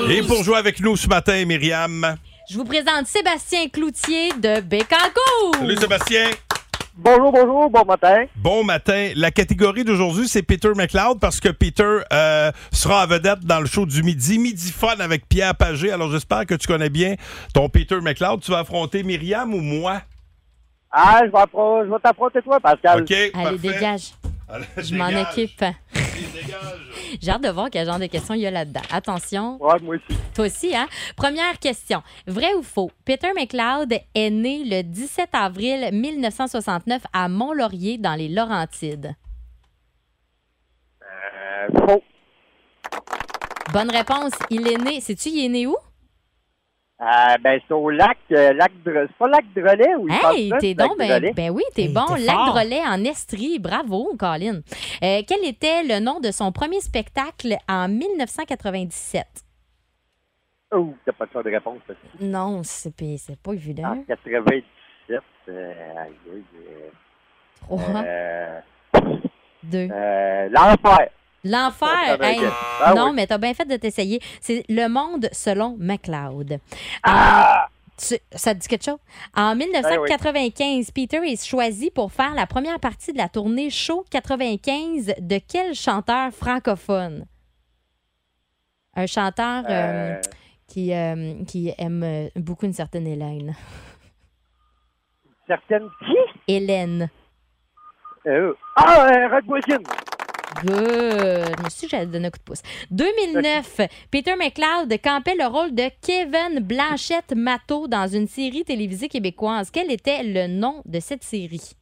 [0.09, 2.17] Et pour jouer avec nous ce matin, Myriam.
[2.49, 5.57] Je vous présente Sébastien Cloutier de Bécancourt.
[5.59, 6.31] Salut Sébastien.
[6.99, 8.25] Bonjour, bonjour, bon matin.
[8.37, 9.11] Bon matin.
[9.17, 13.67] La catégorie d'aujourd'hui, c'est Peter McLeod parce que Peter euh, sera en vedette dans le
[13.67, 14.39] show du midi.
[14.39, 15.93] Midi Fun avec Pierre Pagé.
[15.93, 17.17] Alors, j'espère que tu connais bien
[17.53, 18.41] ton Peter McLeod.
[18.41, 20.01] Tu vas affronter Myriam ou moi?
[20.91, 23.03] Ah, je vais, appro- je vais t'affronter toi, Pascal.
[23.03, 23.59] OK, Allez, parfait.
[23.59, 24.13] dégage.
[24.49, 25.27] Allez, Je m'en dégage.
[25.33, 25.65] occupe.
[27.21, 28.81] J'ai hâte de voir quel genre de questions il y a là-dedans.
[28.91, 29.57] Attention.
[29.63, 30.19] Ouais, moi aussi.
[30.35, 30.87] Toi aussi, hein?
[31.17, 32.03] Première question.
[32.27, 32.91] Vrai ou faux?
[33.05, 39.15] Peter McLeod est né le 17 avril 1969 à Mont-Laurier, dans les Laurentides.
[41.03, 42.03] Euh, faux.
[43.73, 44.33] Bonne réponse.
[44.51, 45.01] Il est né.
[45.01, 45.77] Sais-tu, il est né où?
[46.99, 49.07] Euh, ben, c'est au lac, euh, lac de...
[49.09, 52.07] C'est pas lac de relais ou Hey, t'es donc, ben, ben oui, t'es Hey, bon.
[52.07, 53.59] t'es Lac Relais en Estrie.
[53.59, 54.61] Bravo, Colin.
[55.03, 59.27] Euh, quel était le nom de son premier spectacle en 1997?
[60.73, 61.79] Oh, t'as pas de choix de réponse.
[61.87, 61.95] ça.
[62.21, 64.03] Non, c'est pas En évident.
[64.09, 64.65] 97,
[65.51, 66.89] euh, aïe, aïe, euh,
[67.61, 68.61] Trois, euh,
[69.63, 69.89] deux.
[69.91, 71.09] euh, l'enfer.
[71.51, 72.23] L'enfer.
[72.23, 72.41] Hey,
[72.83, 73.13] ah non, oui.
[73.15, 74.21] mais t'as bien fait de t'essayer.
[74.41, 76.59] C'est Le Monde selon McLeod.
[77.03, 77.67] Ah!
[77.99, 78.99] Tu- ça te dit quelque chose?
[79.35, 85.15] En 1995, Peter est choisi pour faire la première partie de la tournée Show 95
[85.19, 87.25] de quel chanteur francophone?
[88.95, 90.21] Un chanteur euh, Euh,
[90.67, 93.55] qui, euh, qui aime beaucoup une certaine Hélène.
[95.47, 96.17] certaines qui?
[96.49, 97.09] Hélène.
[98.77, 99.83] Ah, Rod Voisine.
[100.63, 101.57] Good.
[101.59, 102.63] Je me suis j'allais donner un coup de pouce.
[102.91, 109.71] 2009, Peter McLeod campait le rôle de Kevin Blanchette Matteau dans une série télévisée québécoise.
[109.71, 111.73] Quel était le nom de cette série?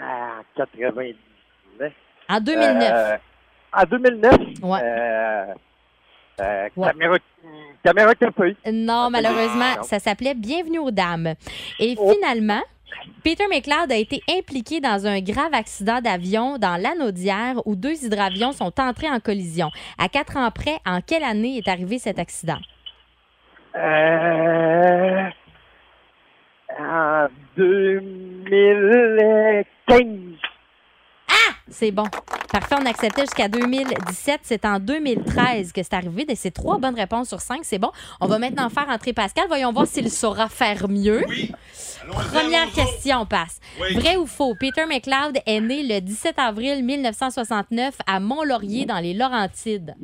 [0.00, 1.92] Ah, 99.
[2.28, 2.90] En 2009.
[2.92, 3.16] Euh,
[3.72, 4.32] en 2009?
[4.62, 4.80] Ouais.
[4.82, 5.54] Euh,
[6.40, 6.92] euh, Ouais.
[7.82, 8.12] Caméra.
[8.72, 9.82] Non, malheureusement, non.
[9.82, 11.34] ça s'appelait Bienvenue aux dames.
[11.78, 12.12] Et Oh.
[12.12, 12.60] finalement,
[13.22, 18.52] Peter McLeod a été impliqué dans un grave accident d'avion dans l'Anaudière où deux hydravions
[18.52, 19.70] sont entrés en collision.
[19.98, 22.58] À quatre ans près, en quelle année est arrivé cet accident?
[23.76, 25.28] Euh,
[26.78, 30.47] en 2015.
[31.70, 32.04] C'est bon.
[32.52, 34.40] Parfait, on acceptait jusqu'à 2017.
[34.42, 36.24] C'est en 2013 que c'est arrivé.
[36.28, 37.60] Et C'est trois bonnes réponses sur cinq.
[37.62, 37.90] C'est bon.
[38.20, 39.44] On va maintenant faire entrer Pascal.
[39.48, 41.24] Voyons voir s'il saura faire mieux.
[41.28, 41.52] Oui.
[42.10, 43.60] Première question, on passe.
[43.80, 43.94] Oui.
[43.96, 44.54] Vrai ou faux?
[44.58, 49.94] Peter McLeod est né le 17 avril 1969 à Mont-Laurier, dans les Laurentides.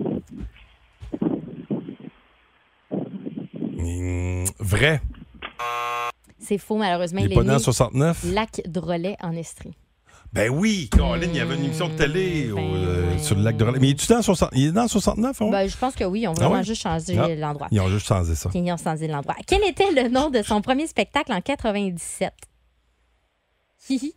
[3.79, 5.01] Hum, vrai.
[6.39, 7.21] C'est faux, malheureusement.
[7.21, 8.25] Il Il est pas est né en né 69?
[8.35, 9.73] Lac Drolet en Estrie.
[10.35, 13.43] Ben oui, Caroline, il y avait une émission de télé au, Ben euh, sur le
[13.43, 13.79] lac de Relais.
[13.79, 14.51] Mais il est dans 60...
[14.53, 15.49] il est dans 69, hein?
[15.51, 16.65] Ben, je pense que oui, ils ont Ah vraiment ouais?
[16.65, 17.29] juste changé Ah.
[17.37, 17.69] l'endroit.
[17.71, 18.51] Ils ont juste changé ça.
[18.53, 19.37] Ils ont changé l'endroit.
[19.47, 22.33] Quel était le nom de son premier spectacle en 97?
[23.89, 24.13] Hihi.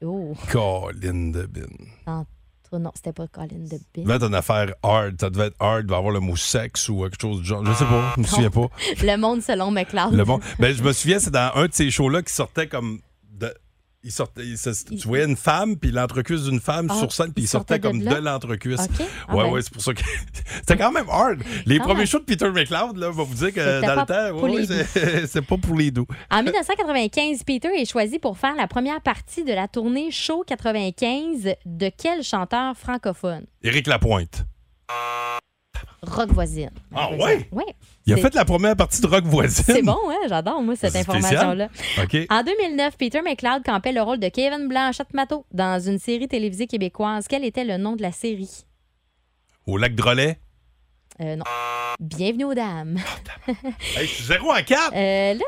[0.02, 1.66] oh, Colin de Bin.
[2.06, 4.02] tantôt, non, c'était pas Colin de Ça Bin.
[4.04, 5.20] devait être une affaire hard.
[5.20, 5.82] Ça devait être hard.
[5.84, 7.62] Il va avoir le mot sexe ou quelque chose du genre.
[7.66, 8.12] Je sais pas.
[8.16, 8.68] Je me souviens pas.
[9.02, 10.14] Le monde selon McLeod.
[10.14, 10.40] Le bon.
[10.58, 13.00] Ben, je me souviens, c'est dans un de ces shows-là qui sortait comme
[14.02, 14.56] Il sortait, il
[14.98, 17.88] tu voyais une femme, puis l'entrecuisse d'une femme Ah, sur scène, puis il sortait, sortait
[17.88, 18.18] de comme là?
[18.18, 18.80] de l'entrecuisse.
[18.80, 19.06] OK.
[19.28, 19.50] Ah ouais, ben.
[19.50, 20.00] ouais, c'est pour ça que.
[20.56, 21.42] C'était quand même hard.
[21.66, 24.40] Les Quand premiers shows de Peter McLeod, là, va vous dire que dans le temps,
[24.42, 26.06] ouais, c'est pas pour les doux.
[26.30, 31.54] En 1995, Peter est choisi pour faire la première partie de la tournée Show 95
[31.66, 33.44] de quel chanteur francophone?
[33.62, 34.46] Éric Lapointe.
[36.02, 36.70] Rock voisine.
[36.94, 37.48] Ah ouais?
[37.52, 37.64] Oui.
[38.06, 39.64] Il a fait la première partie de Rock Voisine.
[39.66, 40.16] C'est bon, hein?
[40.28, 41.68] j'adore, moi, cette information-là.
[42.30, 47.26] En 2009, Peter McLeod campait le rôle de Kevin Blanchette-Mato dans une série télévisée québécoise.
[47.28, 48.64] Quel était le nom de la série?
[49.66, 50.38] Au lac Drolet?
[51.20, 51.44] Euh, non.
[51.98, 52.96] Bienvenue aux dames.
[53.96, 54.92] Hey, je suis 0 à 4.
[54.94, 55.44] Euh, là,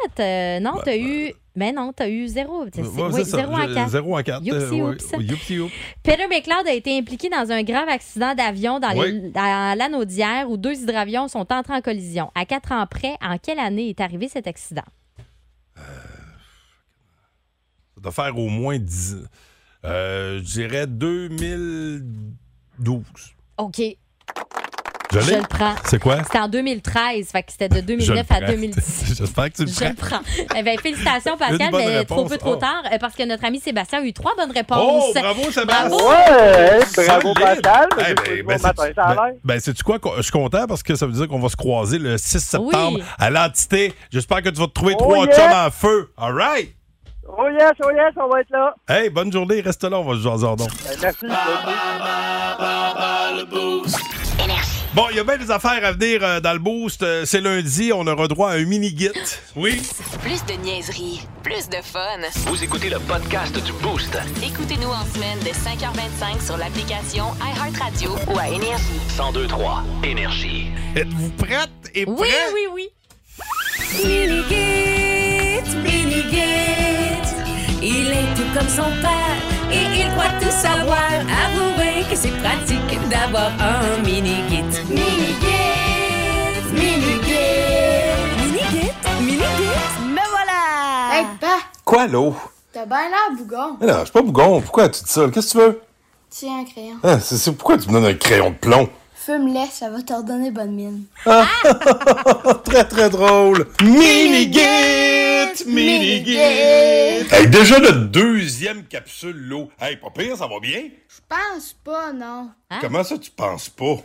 [0.61, 1.33] non, t'as eu.
[1.55, 2.65] Mais non, t'as eu zéro.
[2.75, 3.37] C'est- Ouais, oui, c'est ça.
[3.39, 3.91] zéro à Je- quatre.
[3.91, 4.43] zéro à quatre.
[4.45, 4.95] Youpsi, Euh, ouais.
[4.95, 5.13] oups.
[5.21, 5.73] Youpsi, oups.
[6.03, 9.31] Peter McLeod a été impliqué dans un grave accident d'avion dans, Oui.
[9.35, 12.31] l'anneau d'hier où deux hydravions sont entrés en collision.
[12.35, 14.85] À quatre ans près, en quelle année est arrivé cet accident?
[15.77, 15.83] Ça
[18.01, 19.17] doit faire au moins 10
[19.85, 23.03] euh, Je dirais 2012.
[23.59, 23.81] OK.
[25.13, 25.75] Je Je le prends.
[25.85, 26.23] C'est quoi?
[26.25, 28.47] C'était en 2013, fait que c'était de Je 2009 le à prends.
[28.53, 29.15] 2010.
[29.19, 29.89] J'espère que tu le Je prends.
[29.89, 30.21] le prends.
[30.57, 32.57] Eh ben, félicitations, Pascal, mais trop peu, trop Oh.
[32.57, 34.79] tard, euh, parce que notre ami Sébastien a eu trois bonnes réponses.
[34.81, 35.89] Oh, bravo, Sébastien!
[35.89, 36.09] Bravo!
[36.09, 37.35] Ouais, bravo.
[37.35, 37.89] Pascal.
[37.93, 39.35] Eh ben, fait ben, bon matin, c'est- ça a ben, l'air.
[39.45, 39.99] ben, sais-tu quoi?
[40.17, 42.99] Je suis content parce que ça veut dire qu'on va se croiser le 6 septembre
[42.99, 43.03] Oui.
[43.19, 43.93] à l'entité.
[44.11, 45.35] J'espère que tu vas te trouver Oh, trois yeah.
[45.37, 46.11] chums en feu.
[46.17, 46.75] All right?
[47.35, 48.75] Oh yes, oh yes, on va être là.
[48.89, 49.61] Hey, bonne journée.
[49.61, 50.69] Reste là, on va se jaser en donc.
[50.69, 51.27] Ben, Merci.
[54.95, 57.03] Bon, il y a bien des affaires à venir euh, dans le boost.
[57.03, 59.11] Euh, C'est lundi, on aura droit à un mini-git.
[59.57, 59.81] Oui.
[60.23, 62.19] Plus de niaiserie, plus de fun.
[62.47, 64.19] Vous écoutez le podcast du Boost.
[64.45, 69.01] Écoutez-nous en semaine de 5h25 sur l'application iHeartRadio ou à Énergie.
[69.19, 70.67] 1023 Énergie.
[70.95, 72.15] Êtes-vous prête et prêt?
[72.19, 72.89] Oui, oui, oui.
[74.05, 77.33] Minigit, Minigit,
[77.83, 81.11] il est tout comme son père et il croit tout savoir.
[81.45, 84.63] Avouez que c'est pratique d'avoir un Minigit.
[84.89, 89.99] Minigit, Minigit, Minigit, Minigit.
[90.07, 91.19] Me voilà!
[91.21, 92.35] Hey, pa, Quoi, l'eau?
[92.73, 93.77] t'as bien l'air bougon.
[93.81, 94.61] Mais non, je suis pas bougon.
[94.61, 95.29] Pourquoi tu dis ça?
[95.33, 95.81] Qu'est-ce que tu veux?
[96.31, 96.95] Tiens un crayon.
[97.21, 98.89] C'est, c'est- pourquoi tu me donnes un crayon de plomb?
[99.25, 101.05] Fume-les, ça va te redonner bonne mine.
[102.65, 103.69] très, très drôle.
[103.81, 105.65] Mini-git!
[105.65, 106.39] Mini-git!
[107.31, 109.69] Hey, déjà notre deuxième capsule, l'eau.
[109.81, 110.89] Hey, pas pire, ça va bien?
[111.09, 112.49] Je pense pas, non.
[112.81, 113.99] Comment ça, tu penses pas?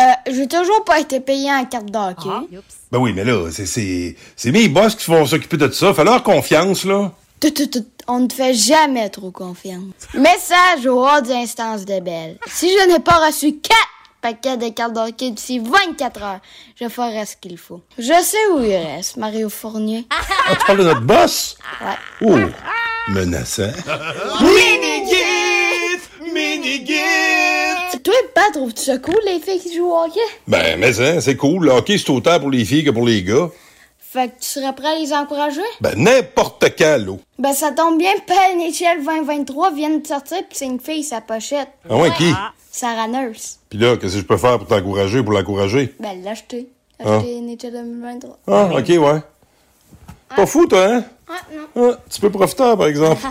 [0.00, 2.28] Euh, j'ai toujours pas été payé en carte d'hockey.
[2.28, 2.42] Ah,
[2.90, 5.94] Ben oui, mais là, c'est, c'est, c'est mes boss qui vont s'occuper de ça.
[5.94, 7.12] Fais leur confiance, là.
[7.38, 9.92] Tout, tout, tout, On ne te fait jamais trop confiance.
[10.12, 12.36] Message au hors d'instance de Belle.
[12.48, 13.76] Si je n'ai pas reçu 4
[14.26, 16.40] paquets de cartes d'hockey d'ici 24 heures,
[16.80, 17.80] je ferai ce qu'il faut.
[17.96, 20.04] Je sais où il reste, Mario Fournier.
[20.10, 21.56] Ah, tu parles de notre boss?
[21.80, 21.94] Ouais.
[22.22, 22.36] Oh,
[23.12, 23.62] menaçant.
[24.40, 26.00] Mini-git!
[26.34, 28.02] Mini-git!
[28.02, 30.18] Toi, pas trouves-tu ça cool, les filles qui jouent au hockey?
[30.48, 31.66] Ben, mais hein, c'est cool.
[31.66, 33.48] Le hockey, c'est autant pour les filles que pour les gars.
[34.16, 35.60] Fait que tu serais prêt à les encourager?
[35.82, 37.20] Ben, n'importe quand, l'eau.
[37.38, 41.68] Ben, ça tombe bien, PNHL 2023 vient de sortir, pis c'est une fille, sa pochette.
[41.86, 42.32] Ah ouais, qui?
[42.70, 43.58] Sarah Nurse.
[43.68, 45.94] Puis là, qu'est-ce que je peux faire pour t'encourager, pour l'encourager?
[46.00, 46.70] Ben, l'acheter.
[46.98, 47.16] Ah.
[47.18, 48.38] Acheter NHL 2023.
[48.46, 49.20] Ah, ok, ouais.
[50.34, 51.04] Pas fou, toi, hein?
[51.28, 51.90] Ouais, non.
[51.92, 53.20] Ah, tu peux profiter, par exemple.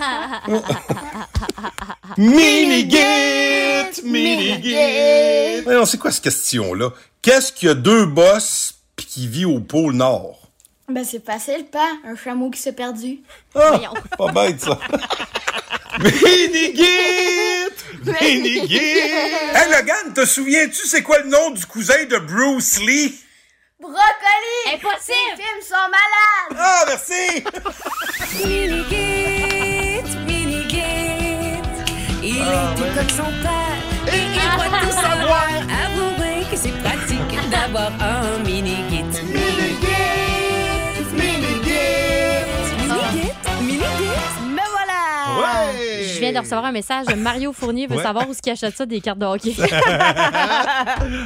[2.19, 4.04] Mini-git!
[4.04, 5.62] Mini-git!
[5.63, 6.91] Voyons, c'est quoi cette question-là?
[7.24, 10.44] Qu'est-ce qu'il y a deux boss pis qui vit au pôle Nord?
[10.88, 11.91] Ben, c'est facile, pas.
[12.06, 13.19] Un chameau qui s'est perdu.
[13.56, 13.80] Ah,
[14.17, 14.78] pas bête, ça.
[16.00, 17.71] Mini-git!
[18.04, 18.80] Mini-git!
[18.80, 23.15] Hey, Logan, te souviens-tu c'est quoi le nom du cousin de Bruce Lee?
[23.80, 24.76] Brocoli!
[24.76, 25.15] Impossible!
[25.38, 26.60] Les films sont malades!
[26.60, 27.43] Ah, merci!
[28.45, 31.62] Minigit, Minigit,
[32.21, 35.48] il est tout comme son père et il croit tout savoir.
[35.86, 38.39] Avouez que c'est pratique d'avoir un.
[38.43, 38.94] Minigit,
[46.32, 47.06] viens de recevoir un message.
[47.18, 48.04] Mario Fournier veut Ouais.
[48.04, 49.56] savoir où est-ce qu'il achète ça des cartes de hockey.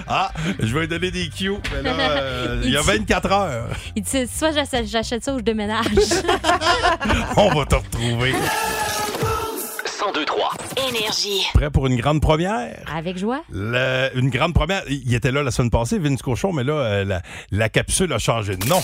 [0.08, 1.54] Ah, je vais lui donner des cues.
[1.84, 3.68] Mais là, euh, il y a Il- 24 heures.
[3.96, 5.86] Il dit soit j'achète j'achète ça ou je déménage.
[7.38, 8.32] On va te retrouver.
[8.34, 10.52] 1023
[10.90, 11.46] Énergie.
[11.54, 12.76] Prêt pour une grande première?
[12.96, 13.42] Avec joie.
[13.52, 14.84] Le- une grande première.
[14.88, 18.18] Il était là la semaine passée, Vince Cochon, mais là, euh, la, la capsule a
[18.18, 18.82] changé de nom.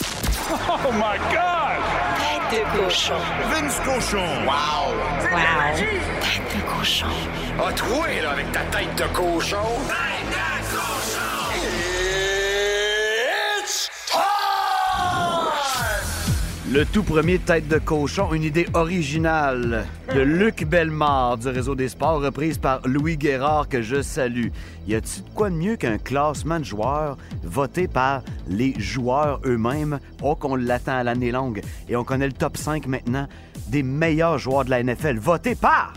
[0.52, 1.45] Oh my God!
[2.50, 3.14] Tête de cochon.
[3.50, 4.28] Vince Cochon!
[4.46, 4.94] Wow!
[5.32, 5.86] Magie!
[6.22, 7.08] Tête de cochon.
[7.60, 9.58] A troué, là, avec ta tête de cochon!
[9.88, 10.55] Tête de
[16.76, 21.88] Le tout premier Tête de cochon, une idée originale de Luc Bellemare du Réseau des
[21.88, 24.48] sports, reprise par Louis Guérard, que je salue.
[24.86, 30.00] Y a-t-il de quoi de mieux qu'un classement de joueurs voté par les joueurs eux-mêmes?
[30.22, 31.62] Oh, qu'on l'attend à l'année longue.
[31.88, 33.30] Et on connaît le top 5 maintenant
[33.70, 35.94] des meilleurs joueurs de la NFL, votés par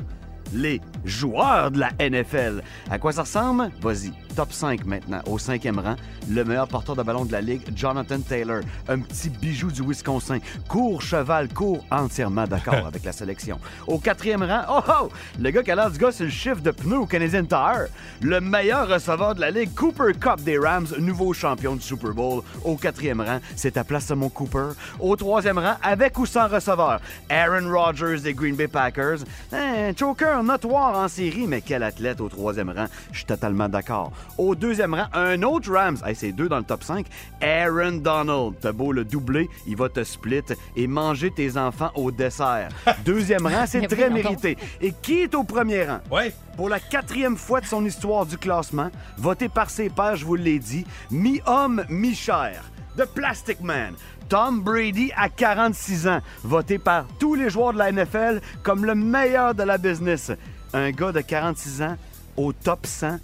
[0.52, 2.62] les joueurs de la NFL.
[2.88, 3.72] À quoi ça ressemble?
[3.82, 5.20] Vas-y, top 5 maintenant.
[5.26, 5.96] Au cinquième rang,
[6.30, 8.60] le meilleur porteur de ballon de la Ligue, Jonathan Taylor.
[8.86, 10.38] Un petit bijou du Wisconsin.
[10.68, 13.58] Court cheval, court entièrement d'accord avec la sélection.
[13.88, 15.08] Au quatrième rang, oh oh!
[15.40, 17.88] Le gars qui a l'air du gars, le chiffre de pneus au Canadian Tire.
[18.22, 22.44] Le meilleur receveur de la Ligue, Cooper Cup des Rams, nouveau champion du Super Bowl.
[22.62, 24.68] Au quatrième rang, c'est ta place à mon Cooper.
[25.00, 29.18] Au troisième rang, avec ou sans receveur, Aaron Rodgers des Green Bay Packers.
[29.52, 32.86] Un choker notoire en série, mais quel athlète au troisième rang?
[33.10, 34.12] Je suis totalement d'accord.
[34.36, 35.98] Au deuxième rang, un autre Rams.
[36.04, 37.06] Hey, c'est deux dans le top 5.
[37.40, 38.54] Aaron Donald.
[38.60, 40.42] T'as beau le doubler, il va te split
[40.76, 42.68] et manger tes enfants au dessert.
[43.04, 44.56] Deuxième rang, c'est très mérité.
[44.80, 46.00] Et qui est au premier rang?
[46.10, 46.32] Oui.
[46.56, 50.34] Pour la quatrième fois de son histoire du classement, voté par ses pairs, je vous
[50.34, 52.64] l'ai dit, mi-homme, mi-chair.
[52.96, 53.94] The Plastic Man.
[54.28, 58.94] Tom Brady à 46 ans, voté par tous les joueurs de la NFL comme le
[58.94, 60.32] meilleur de la business.
[60.74, 61.96] Un gars de 46 ans
[62.36, 63.18] au top 100,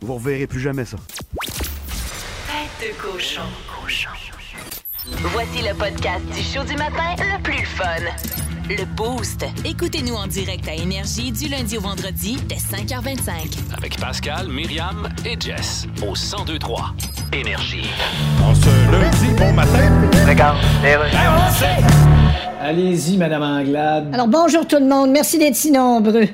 [0.00, 0.96] vous ne reverrez plus jamais ça.
[2.46, 3.42] Tête de cochon.
[5.32, 7.84] Voici le podcast du show du matin le plus fun.
[8.68, 9.46] Le Boost.
[9.64, 13.56] Écoutez-nous en direct à Énergie du lundi au vendredi dès 5h25.
[13.76, 16.94] Avec Pascal, Myriam et Jess au 1023
[17.32, 17.88] Énergie.
[18.42, 19.90] En ce lundi, bon matin.
[20.28, 20.58] Regarde,
[22.60, 24.10] Allez-y, Madame Anglade.
[24.12, 26.28] Alors bonjour tout le monde, merci d'être si nombreux.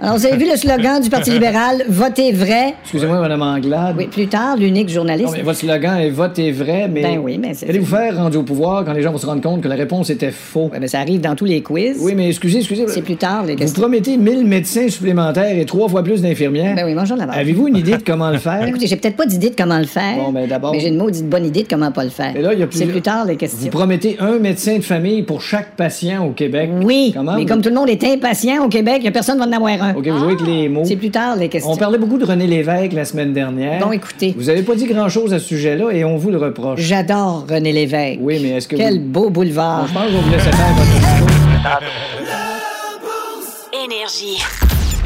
[0.00, 2.74] Alors, vous avez vu le slogan du Parti libéral, votez vrai.
[2.84, 3.96] Excusez-moi, Madame Anglade.
[3.98, 5.26] Oui, plus tard, l'unique journaliste.
[5.30, 7.02] Non, mais votre slogan est votez vrai, mais.
[7.02, 9.42] Ben oui, mais c'est- Allez-vous faire rendu au pouvoir quand les gens vont se rendre
[9.42, 10.70] compte que la réponse était faux?
[10.72, 11.96] Ouais, ben, ça arrive dans tous les quiz.
[12.00, 12.84] Oui, mais excusez, excusez.
[12.86, 13.80] C'est plus tard, les Vous questions.
[13.82, 16.76] promettez 1000 médecins supplémentaires et trois fois plus d'infirmières.
[16.76, 17.36] Ben oui, la barre.
[17.36, 18.64] Avez-vous une idée de comment le faire?
[18.68, 20.14] Écoutez, j'ai peut-être pas d'idée de comment le faire.
[20.24, 22.36] Bon, ben, d'abord- Mais j'ai une maudite bonne idée de comment pas le faire.
[22.36, 23.70] Et là, il y a C'est plusieurs- plus tard, les Vous questions.
[23.70, 26.70] promettez un médecin de famille pour chaque patient au Québec.
[26.84, 27.34] Oui, Comment?
[27.34, 29.52] mais vous- comme tout le monde est impatient au Québec, y a personne va en
[29.52, 29.87] avoir un.
[29.96, 30.84] OK, vous jouez avec les mots.
[30.84, 31.72] C'est plus tard, les questions.
[31.72, 33.80] On parlait beaucoup de René Lévesque la semaine dernière.
[33.84, 34.34] Bon, écoutez.
[34.36, 36.80] Vous avez pas dit grand-chose à ce sujet-là et on vous le reproche.
[36.80, 38.18] J'adore René Lévesque.
[38.20, 39.04] Oui, mais est-ce que Quel vous...
[39.06, 39.82] beau boulevard.
[39.82, 41.28] Bon, je pense que vous laissez faire votre discours.
[43.84, 44.42] Énergie.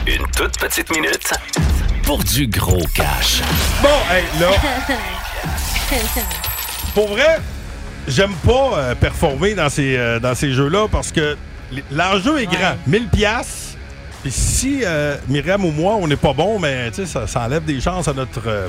[0.07, 1.33] Une toute petite minute
[2.03, 3.41] pour du gros cash.
[3.83, 4.49] Bon, hey, là,
[6.95, 7.39] pour vrai,
[8.09, 11.37] j'aime pas euh, performer dans ces, euh, dans ces jeux-là parce que
[11.91, 12.75] l'enjeu est grand.
[12.87, 13.72] 1000 piastres.
[14.23, 17.41] Puis si euh, Myriam ou moi, on n'est pas bon, mais tu sais, ça, ça
[17.43, 18.69] enlève des chances à notre, euh,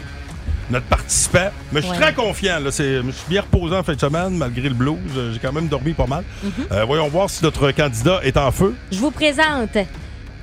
[0.72, 1.50] notre participant.
[1.72, 2.02] Mais je suis Ouais.
[2.02, 2.60] très confiant.
[2.60, 2.72] Là.
[2.76, 4.98] Je me suis bien reposé en fin de semaine, malgré le blues.
[5.16, 6.24] Euh, J'ai quand même dormi pas mal.
[6.72, 8.76] Euh, voyons voir si notre candidat est en feu.
[8.92, 9.78] Je vous présente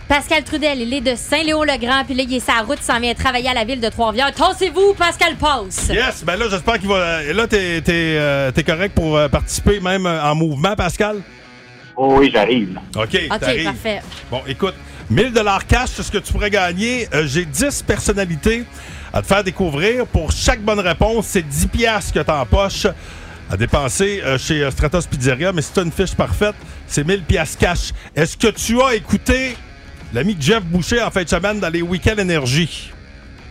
[0.07, 0.81] Pascal Trudel.
[0.81, 3.55] Il est de Saint-Léon-le-Grand, puis là, il est sa route, il s'en vient travailler à
[3.55, 4.33] la ville de Trois-Rivières.
[4.33, 5.89] Tassez-vous, Pascal passe.
[5.89, 7.25] Yes, ben là, j'espère qu'il va.
[7.25, 11.17] Et là, t'es t'es, euh, t'es correct pour participer, même en mouvement, Pascal?
[11.97, 12.79] Oh oui, j'arrive.
[12.97, 13.65] OK, OK, t'arrives.
[13.65, 14.01] parfait.
[14.31, 14.75] Bon, écoute,
[15.11, 17.09] 1000 dollars cash, c'est ce que tu pourrais gagner.
[17.13, 18.65] Euh, J'ai 10 personnalités
[19.13, 20.07] à te faire découvrir.
[20.07, 22.87] Pour chaque bonne réponse, c'est 10 piastres que tu en poche
[23.51, 25.53] à dépenser euh, chez euh, Stratos Pizzeria.
[25.53, 26.55] Mais si tu as une fiche parfaite,
[26.87, 27.91] c'est 1000 piastres cash.
[28.15, 29.57] Est-ce que tu as écouté
[30.13, 32.93] l'ami Jeff Boucher en fin de semaine dans les Week-ends Énergie?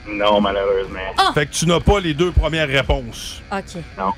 [0.08, 1.00] Non, malheureusement.
[1.18, 1.32] Ah!
[1.34, 3.42] Fait que tu n'as pas les deux premières réponses.
[3.52, 3.82] OK.
[3.98, 4.14] Non.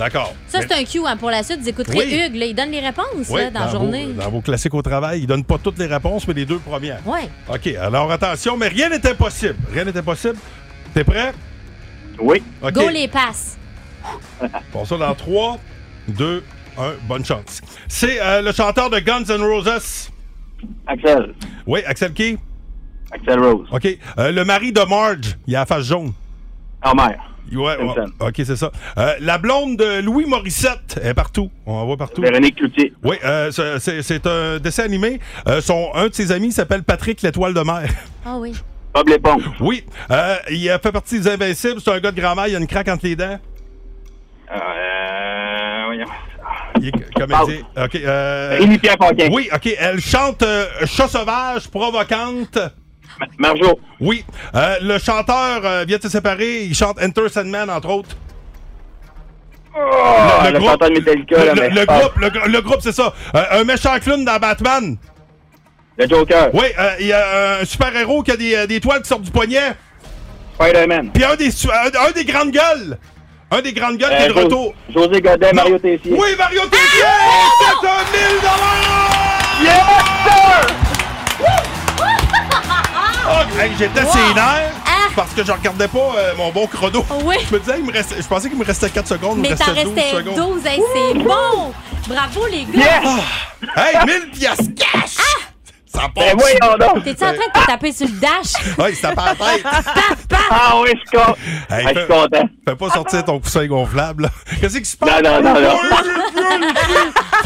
[0.00, 0.34] D'accord.
[0.48, 1.60] Ça, c'est un cue hein, pour la suite.
[1.60, 2.22] Vous écouterez Oui.
[2.26, 2.36] Hugues.
[2.36, 4.06] là, il donne les réponses Oui, là, dans, la vos- journée.
[4.14, 7.06] dans vos classiques au travail, ils donnent pas toutes les réponses, mais les deux premières.
[7.06, 7.28] Ouais.
[7.52, 9.56] OK, alors attention, mais rien n'est impossible.
[9.70, 10.36] Rien n'est impossible.
[10.94, 11.34] T'es prêt?
[12.18, 12.42] Oui.
[12.62, 12.72] OK.
[12.72, 13.58] Go les passes.
[14.72, 15.58] Bon, ça dans 3,
[16.08, 16.42] 2,
[16.78, 16.92] 1.
[17.06, 17.60] Bonne chance.
[17.86, 20.10] C'est euh, le chanteur de Guns N' Roses.
[20.86, 21.34] Axel.
[21.66, 22.38] Oui, Axel qui?
[23.12, 23.68] Axel Rose.
[23.70, 23.98] OK.
[24.16, 26.14] Euh, le mari de Marge, il a la face jaune.
[26.82, 27.16] Homer.
[27.52, 28.04] Ouais, ouais.
[28.20, 28.70] OK, c'est ça.
[28.98, 31.50] Euh, la blonde de Louis Morissette est partout.
[31.66, 32.22] On la voit partout.
[32.22, 32.92] Véronique Cloutier.
[33.02, 35.18] Oui, euh, c'est- un dessin animé.
[35.48, 37.88] Euh, son, un de ses amis s'appelle Patrick l'étoile de mer.
[38.24, 38.52] Ah oui.
[38.94, 39.42] Bob l'éponge.
[39.60, 41.80] Oui, euh, il a fait partie des Invincibles.
[41.80, 42.48] C'est un gars de grand-mère.
[42.48, 43.38] Il a une craque entre les dents.
[44.52, 46.06] Euh, voyons.
[46.80, 47.62] Il est comédien.
[47.76, 47.94] OK.
[47.96, 49.28] Euh, Paquin.
[49.32, 49.74] Oui, OK.
[49.78, 52.58] Elle chante euh, Chat sauvage, provocante.
[53.38, 53.78] Marjo.
[54.00, 54.24] Oui.
[54.54, 56.62] Euh, le chanteur euh, vient de se séparer.
[56.64, 58.16] Il chante Enter Sandman, entre autres.
[59.76, 59.78] Oh,
[60.52, 63.12] le, Metallica, le, là, mais groupe, le, gr- le groupe, c'est ça.
[63.36, 64.96] Euh, un méchant clown dans Batman.
[65.96, 66.50] Le Joker.
[66.54, 66.64] Oui,
[66.98, 69.74] il y a un super-héros qui a des, des toiles qui sortent du poignet.
[70.54, 71.10] Spider-Man.
[71.12, 72.98] Puis un des, un, un des grandes gueules.
[73.52, 74.74] Un des grandes gueules qui est de retour.
[74.94, 76.12] José Godet, Mario Tessier.
[76.12, 77.04] Oui, Mario Tessier!
[77.80, 79.74] C'est un 1000 Yes,
[80.24, 80.89] sir!
[83.32, 84.12] Oh, hey, J'étais Wow.
[84.12, 84.72] ses nerfs
[85.16, 87.04] parce que je regardais pas euh, mon bon chrono.
[87.24, 87.36] Oui.
[87.48, 89.38] Je me disais, il me restait- je pensais qu'il me restait 4 secondes.
[89.38, 90.34] Mais t'en restait 12 restais secondes.
[90.36, 90.66] 12.
[90.66, 91.72] Hey, c'est bon!
[92.08, 93.00] Bravo, les gars!
[93.04, 93.80] Ah!
[93.86, 95.16] Hey, 1000 piastres cash!
[95.92, 96.34] Ça passe.
[96.36, 97.02] Ben!
[97.02, 98.52] T'es-tu en train de te taper sur le dash?
[98.78, 99.66] Ouais, ça part la tête.
[100.50, 102.48] Ah oui, je suis con- Hey, Ah, je suis fais- content.
[102.68, 104.30] Fais pas sortir ton coussin gonflable.
[104.60, 105.20] Qu'est-ce qui se passe?
[105.22, 105.78] Non, non, non, non.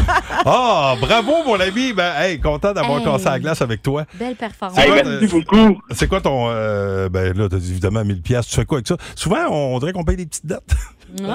[0.45, 1.93] Ah, bravo, mon ami.
[1.93, 3.05] Ben, hey, content d'avoir Hey.
[3.05, 4.03] cassé la glace avec toi.
[4.13, 4.77] Belle performance.
[4.79, 5.81] C'est quoi, merci beaucoup.
[5.91, 6.47] C'est quoi ton.
[6.49, 8.51] euh, ben là, t'as dit évidemment 1000 piastres.
[8.51, 8.97] Tu fais quoi avec ça?
[9.15, 10.75] Souvent, on dirait qu'on paye des petites dettes.
[11.19, 11.25] Ouais.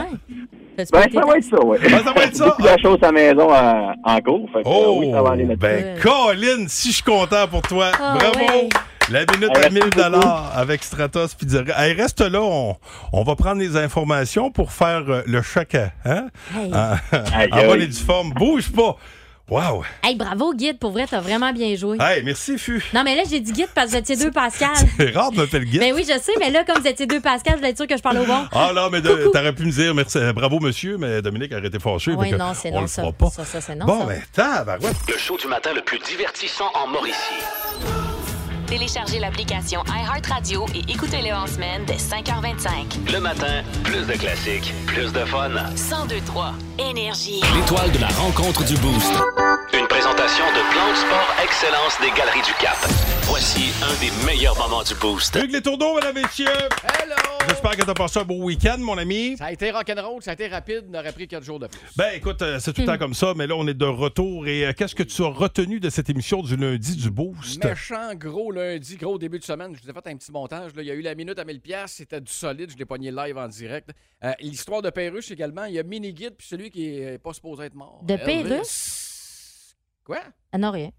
[0.76, 1.78] Ben, pas tes ça va être ça, oui.
[1.82, 2.56] Ben, ça va être ça.
[2.58, 4.48] De choses à la maison en, en cours.
[4.52, 5.58] Fait que, Oh, oui, ça va aller là-dessus.
[5.84, 7.90] ben, Colin, si je suis content pour toi.
[8.00, 8.38] Ah, Bravo.
[8.38, 8.68] ouais.
[9.10, 10.28] La minute à merci 1000 beaucoup.
[10.54, 11.72] avec Stratos puis Direct.
[11.76, 12.76] Hey, reste là, on,
[13.12, 15.76] on va prendre les informations pour faire euh, le chèque.
[16.04, 16.28] Hein?
[16.56, 16.72] Hey.
[16.72, 16.92] En,
[17.34, 17.66] Aïe, en aïe.
[17.66, 18.32] bonne et due forme.
[18.32, 18.96] Bouge pas.
[19.48, 19.82] Wow.
[20.04, 20.78] Hey, bravo, Guide.
[20.78, 21.96] Pour vrai, t'as vraiment bien joué.
[22.00, 22.84] Hey, merci, Fu.
[22.94, 24.76] Non, mais là, j'ai dit Guide parce que vous étiez deux Pascal.
[24.96, 25.80] C'est rare de m'appeler Guy.
[25.80, 27.88] Ben oui, je sais, mais là, comme vous étiez deux Pascal, je voulais être sûr
[27.88, 28.46] que je parle au bon.
[28.52, 31.80] Ah non, mais t'aurais pu me dire merci, euh, bravo monsieur, mais Dominique a arrêté
[31.80, 32.12] fâché.
[32.12, 33.02] Oui, non, c'est on non, le ça.
[33.02, 33.30] fera pas.
[33.30, 34.06] Ça, ça, c'est non, bon, ça.
[34.06, 34.96] ben, tabarouette.
[35.08, 37.16] Le show du matin le plus divertissant en Mauricie.
[38.70, 43.12] Téléchargez l'application iHeartRadio et écoutez-le en semaine dès 5h25.
[43.12, 45.48] Le matin, plus de classiques, plus de fun.
[45.48, 47.40] 1023 Énergie.
[47.56, 49.12] L'étoile de la rencontre du Boost.
[49.76, 52.78] Une présentation de Plan de Sport Excellence des Galeries du Cap.
[53.22, 55.34] Voici un des meilleurs moments du Boost.
[55.34, 56.46] Hugues Les Tourneaux, mesdames et messieurs.
[56.84, 57.16] Hello!
[57.48, 59.36] J'espère que t'as passé un beau week-end, mon ami.
[59.36, 61.80] Ça a été rock'n'roll, ça a été rapide, on aurait pris quatre jours de plus.
[61.96, 64.46] Ben, écoute, euh, c'est tout le temps comme ça, mais là, on est de retour.
[64.46, 67.64] Et euh, qu'est-ce que tu as retenu de cette émission du lundi du Boost?
[67.64, 68.59] Méchant gros lundi,
[68.98, 69.74] gros début de semaine.
[69.74, 70.74] Je vous ai fait un petit montage.
[70.74, 70.82] là.
[70.82, 72.70] Il y a eu la minute à 1000 pièces, c'était du solide.
[72.70, 73.90] Je l'ai pogné live en direct.
[74.24, 75.64] Euh, L'histoire de Perruche également.
[75.64, 78.02] Il y a Mini Guide puis celui qui est pas supposé être mort.
[78.04, 78.48] De Elvis.
[78.48, 79.74] Perruche?
[80.04, 80.20] Quoi?
[80.52, 80.90] Ah non, rien.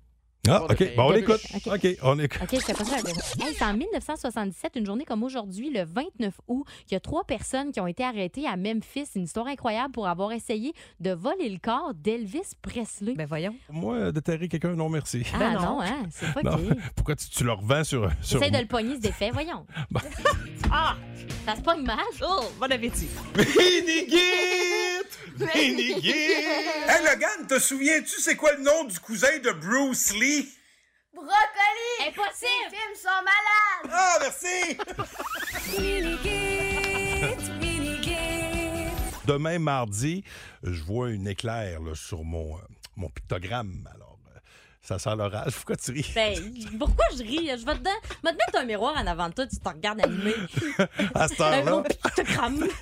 [0.49, 0.95] Ah, OK.
[0.95, 1.39] Bon, on De- écoute.
[1.55, 1.67] OK.
[1.67, 2.39] OK, on écoute.
[2.41, 2.97] OK, je fais pas ça.
[2.97, 7.23] Hey, c'est en 1977, une journée comme aujourd'hui, le 29 août, il y a trois
[7.25, 9.05] personnes qui ont été arrêtées à Memphis.
[9.15, 13.13] Une histoire incroyable pour avoir essayé de voler le corps d'Elvis Presley.
[13.13, 13.55] Ben voyons.
[13.69, 15.23] Moi, déterrer quelqu'un, non, merci.
[15.33, 15.81] Ah Ben non, non.
[15.81, 16.53] hein, c'est pas Non.
[16.55, 16.77] OK.
[16.95, 18.09] Pourquoi tu, tu le revends sur.
[18.23, 18.37] sur...
[18.41, 19.65] Essaye de le pogner, ce défait, voyons.
[20.73, 20.95] Ah!
[21.45, 21.97] Ça se pogne mal.
[22.25, 23.09] Oh, bon appétit.
[23.35, 24.17] Minigit!
[25.37, 26.13] Minigit!
[26.13, 30.30] Hey Logan, te souviens-tu c'est quoi le nom du cousin de Bruce Lee?
[31.13, 32.07] Brocoli!
[32.07, 32.69] Impossible!
[32.69, 33.91] Ces films sont malades!
[33.91, 34.77] Ah, merci!
[39.27, 40.23] Demain, mardi,
[40.63, 42.61] je vois une éclair là, sur mon, euh,
[42.95, 43.87] mon pictogramme.
[43.93, 44.39] Alors, euh,
[44.81, 45.53] ça sent l'orage.
[45.53, 46.11] Pourquoi tu ris?
[46.15, 46.35] Ben,
[46.79, 47.47] pourquoi je ris?
[47.47, 49.57] Je vais te, don- je vais te mettre un miroir en avant de toi, tu
[49.57, 50.33] te regardes animé.
[51.13, 52.67] À cette Un heure-là, gros pictogramme.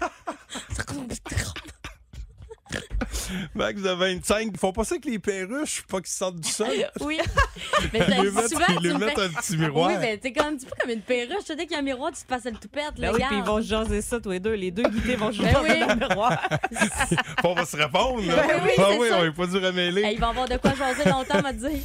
[3.56, 6.68] Max de 25, ils font pas ça avec les perruches, pas qu'ils sortent du sol.
[7.02, 7.20] Oui.
[7.94, 9.90] Mais Ils lui mettent- souvent, ils tu lui me mettent fais- un petit miroir.
[9.90, 11.38] Oui, mais c'est comme un petit peu comme une perruche.
[11.40, 12.94] Tu sais, dès qu'il y a un miroir, tu te passes le toupette.
[12.98, 14.54] Ben là, oui, puis ils vont jaser ça, tous les deux.
[14.54, 15.80] Les deux guittés vont jaser Ben oui.
[15.80, 16.50] dans le miroir.
[17.44, 18.22] on va se répondre.
[18.26, 18.36] là.
[18.48, 19.20] Ben oui, ah c'est oui, ça.
[19.20, 20.02] on n'est pas dur à mêler.
[20.04, 21.84] Hey, ils vont avoir de quoi jaser longtemps, m'a dit.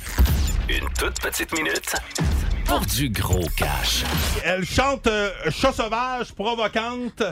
[0.68, 1.94] Une toute petite minute
[2.64, 4.02] pour du gros cash.
[4.44, 7.22] Elle chante euh, Chat sauvage, provocante.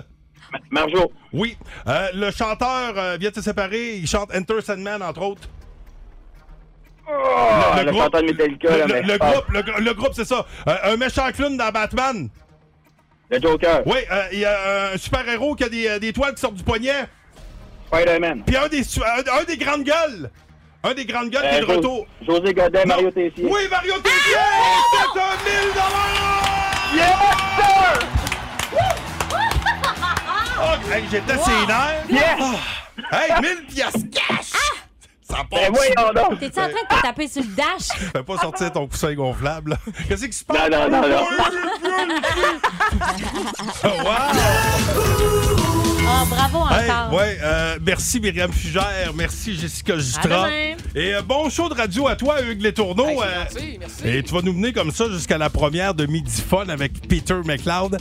[0.70, 1.12] Marjo.
[1.32, 1.56] Oui.
[1.86, 3.96] Euh, le chanteur euh, vient de se séparer.
[3.96, 5.48] Il chante Enter Sandman, entre autres.
[7.08, 7.12] Oh,
[7.84, 10.46] le, Metallica, le, là, le- mais- le ah, groupe, le, gr- le groupe, c'est ça.
[10.68, 12.28] Euh, un méchant clown dans Batman.
[13.30, 13.82] Le Joker.
[13.86, 13.98] Oui,
[14.32, 17.06] il y a un super-héros qui a des, des toiles qui sortent du poignet.
[17.88, 18.42] Spider-Man.
[18.46, 20.30] Puis un des, un, un des grandes gueules.
[20.84, 22.06] Un des grandes gueules qui est de retour.
[22.26, 23.44] José Godet, Mario Tessier.
[23.44, 24.36] Oui, Mario Tessier!
[25.14, 25.36] C'est un
[26.94, 27.08] 1000 Yes,
[27.56, 28.21] sir!
[30.58, 31.44] Oh, hey, j'étais Wow!
[31.44, 32.04] ses nerfs.
[32.08, 32.40] Yes!
[32.40, 33.16] Ah!
[33.16, 34.52] Hey, 1000 piastres cash!
[35.28, 35.60] Ça passe.
[35.60, 36.38] Ben voyons donc!
[36.40, 37.88] T'es-tu en train de te taper sur le dash?
[38.12, 39.78] Fais pas sortir ton coussin gonflable.
[40.08, 40.68] Qu'est-ce qui se passe?
[40.70, 41.26] Non, non, non, non.
[46.04, 47.14] Oh, bravo Hey, encore.
[47.14, 50.48] ouais, euh, merci Myriam Fugère, merci Jessica Justra.
[50.94, 53.06] Et euh, bon show de radio à toi, Hugues Les Tourneaux.
[53.08, 53.18] Hey,
[53.50, 54.08] c'est euh, merci.
[54.08, 57.36] et tu vas nous mener comme ça jusqu'à la première de Midi Fun avec Peter
[57.44, 57.98] McLeod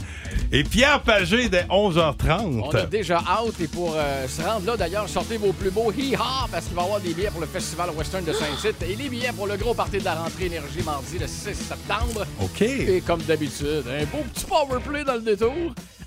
[0.50, 2.60] et Pierre Pagé dès 11h30.
[2.64, 5.92] On a déjà out et pour euh, se rendre là, d'ailleurs, sortez vos plus beaux
[5.96, 8.96] hi-ha parce qu'il va y avoir des billets pour le Festival Western de Saint-Tite et
[8.96, 12.26] les billets pour le gros party de la rentrée énergie mardi le 6 septembre.
[12.40, 12.62] OK.
[12.62, 15.52] Et comme d'habitude, un beau petit powerplay dans le détour.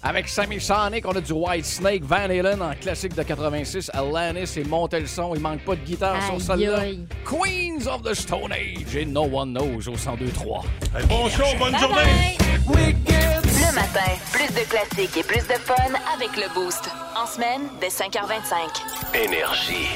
[0.07, 4.53] Avec Sammy Sonic, on a du White Snake, Van Halen en classique de 86, Alanis
[4.55, 5.33] et montez le son.
[5.33, 6.83] Il manque pas de guitare sur celle-là.
[7.25, 10.63] Queens of the Stone Age et No One Knows au 102.3.
[10.95, 12.37] Hey, bon show, bonne Bye journée.
[12.67, 12.95] bye.
[13.57, 15.73] Le matin, plus de classiques et plus de fun
[16.13, 16.87] avec le Boost.
[17.19, 19.15] En semaine, dès 5h25.
[19.25, 19.87] Énergie.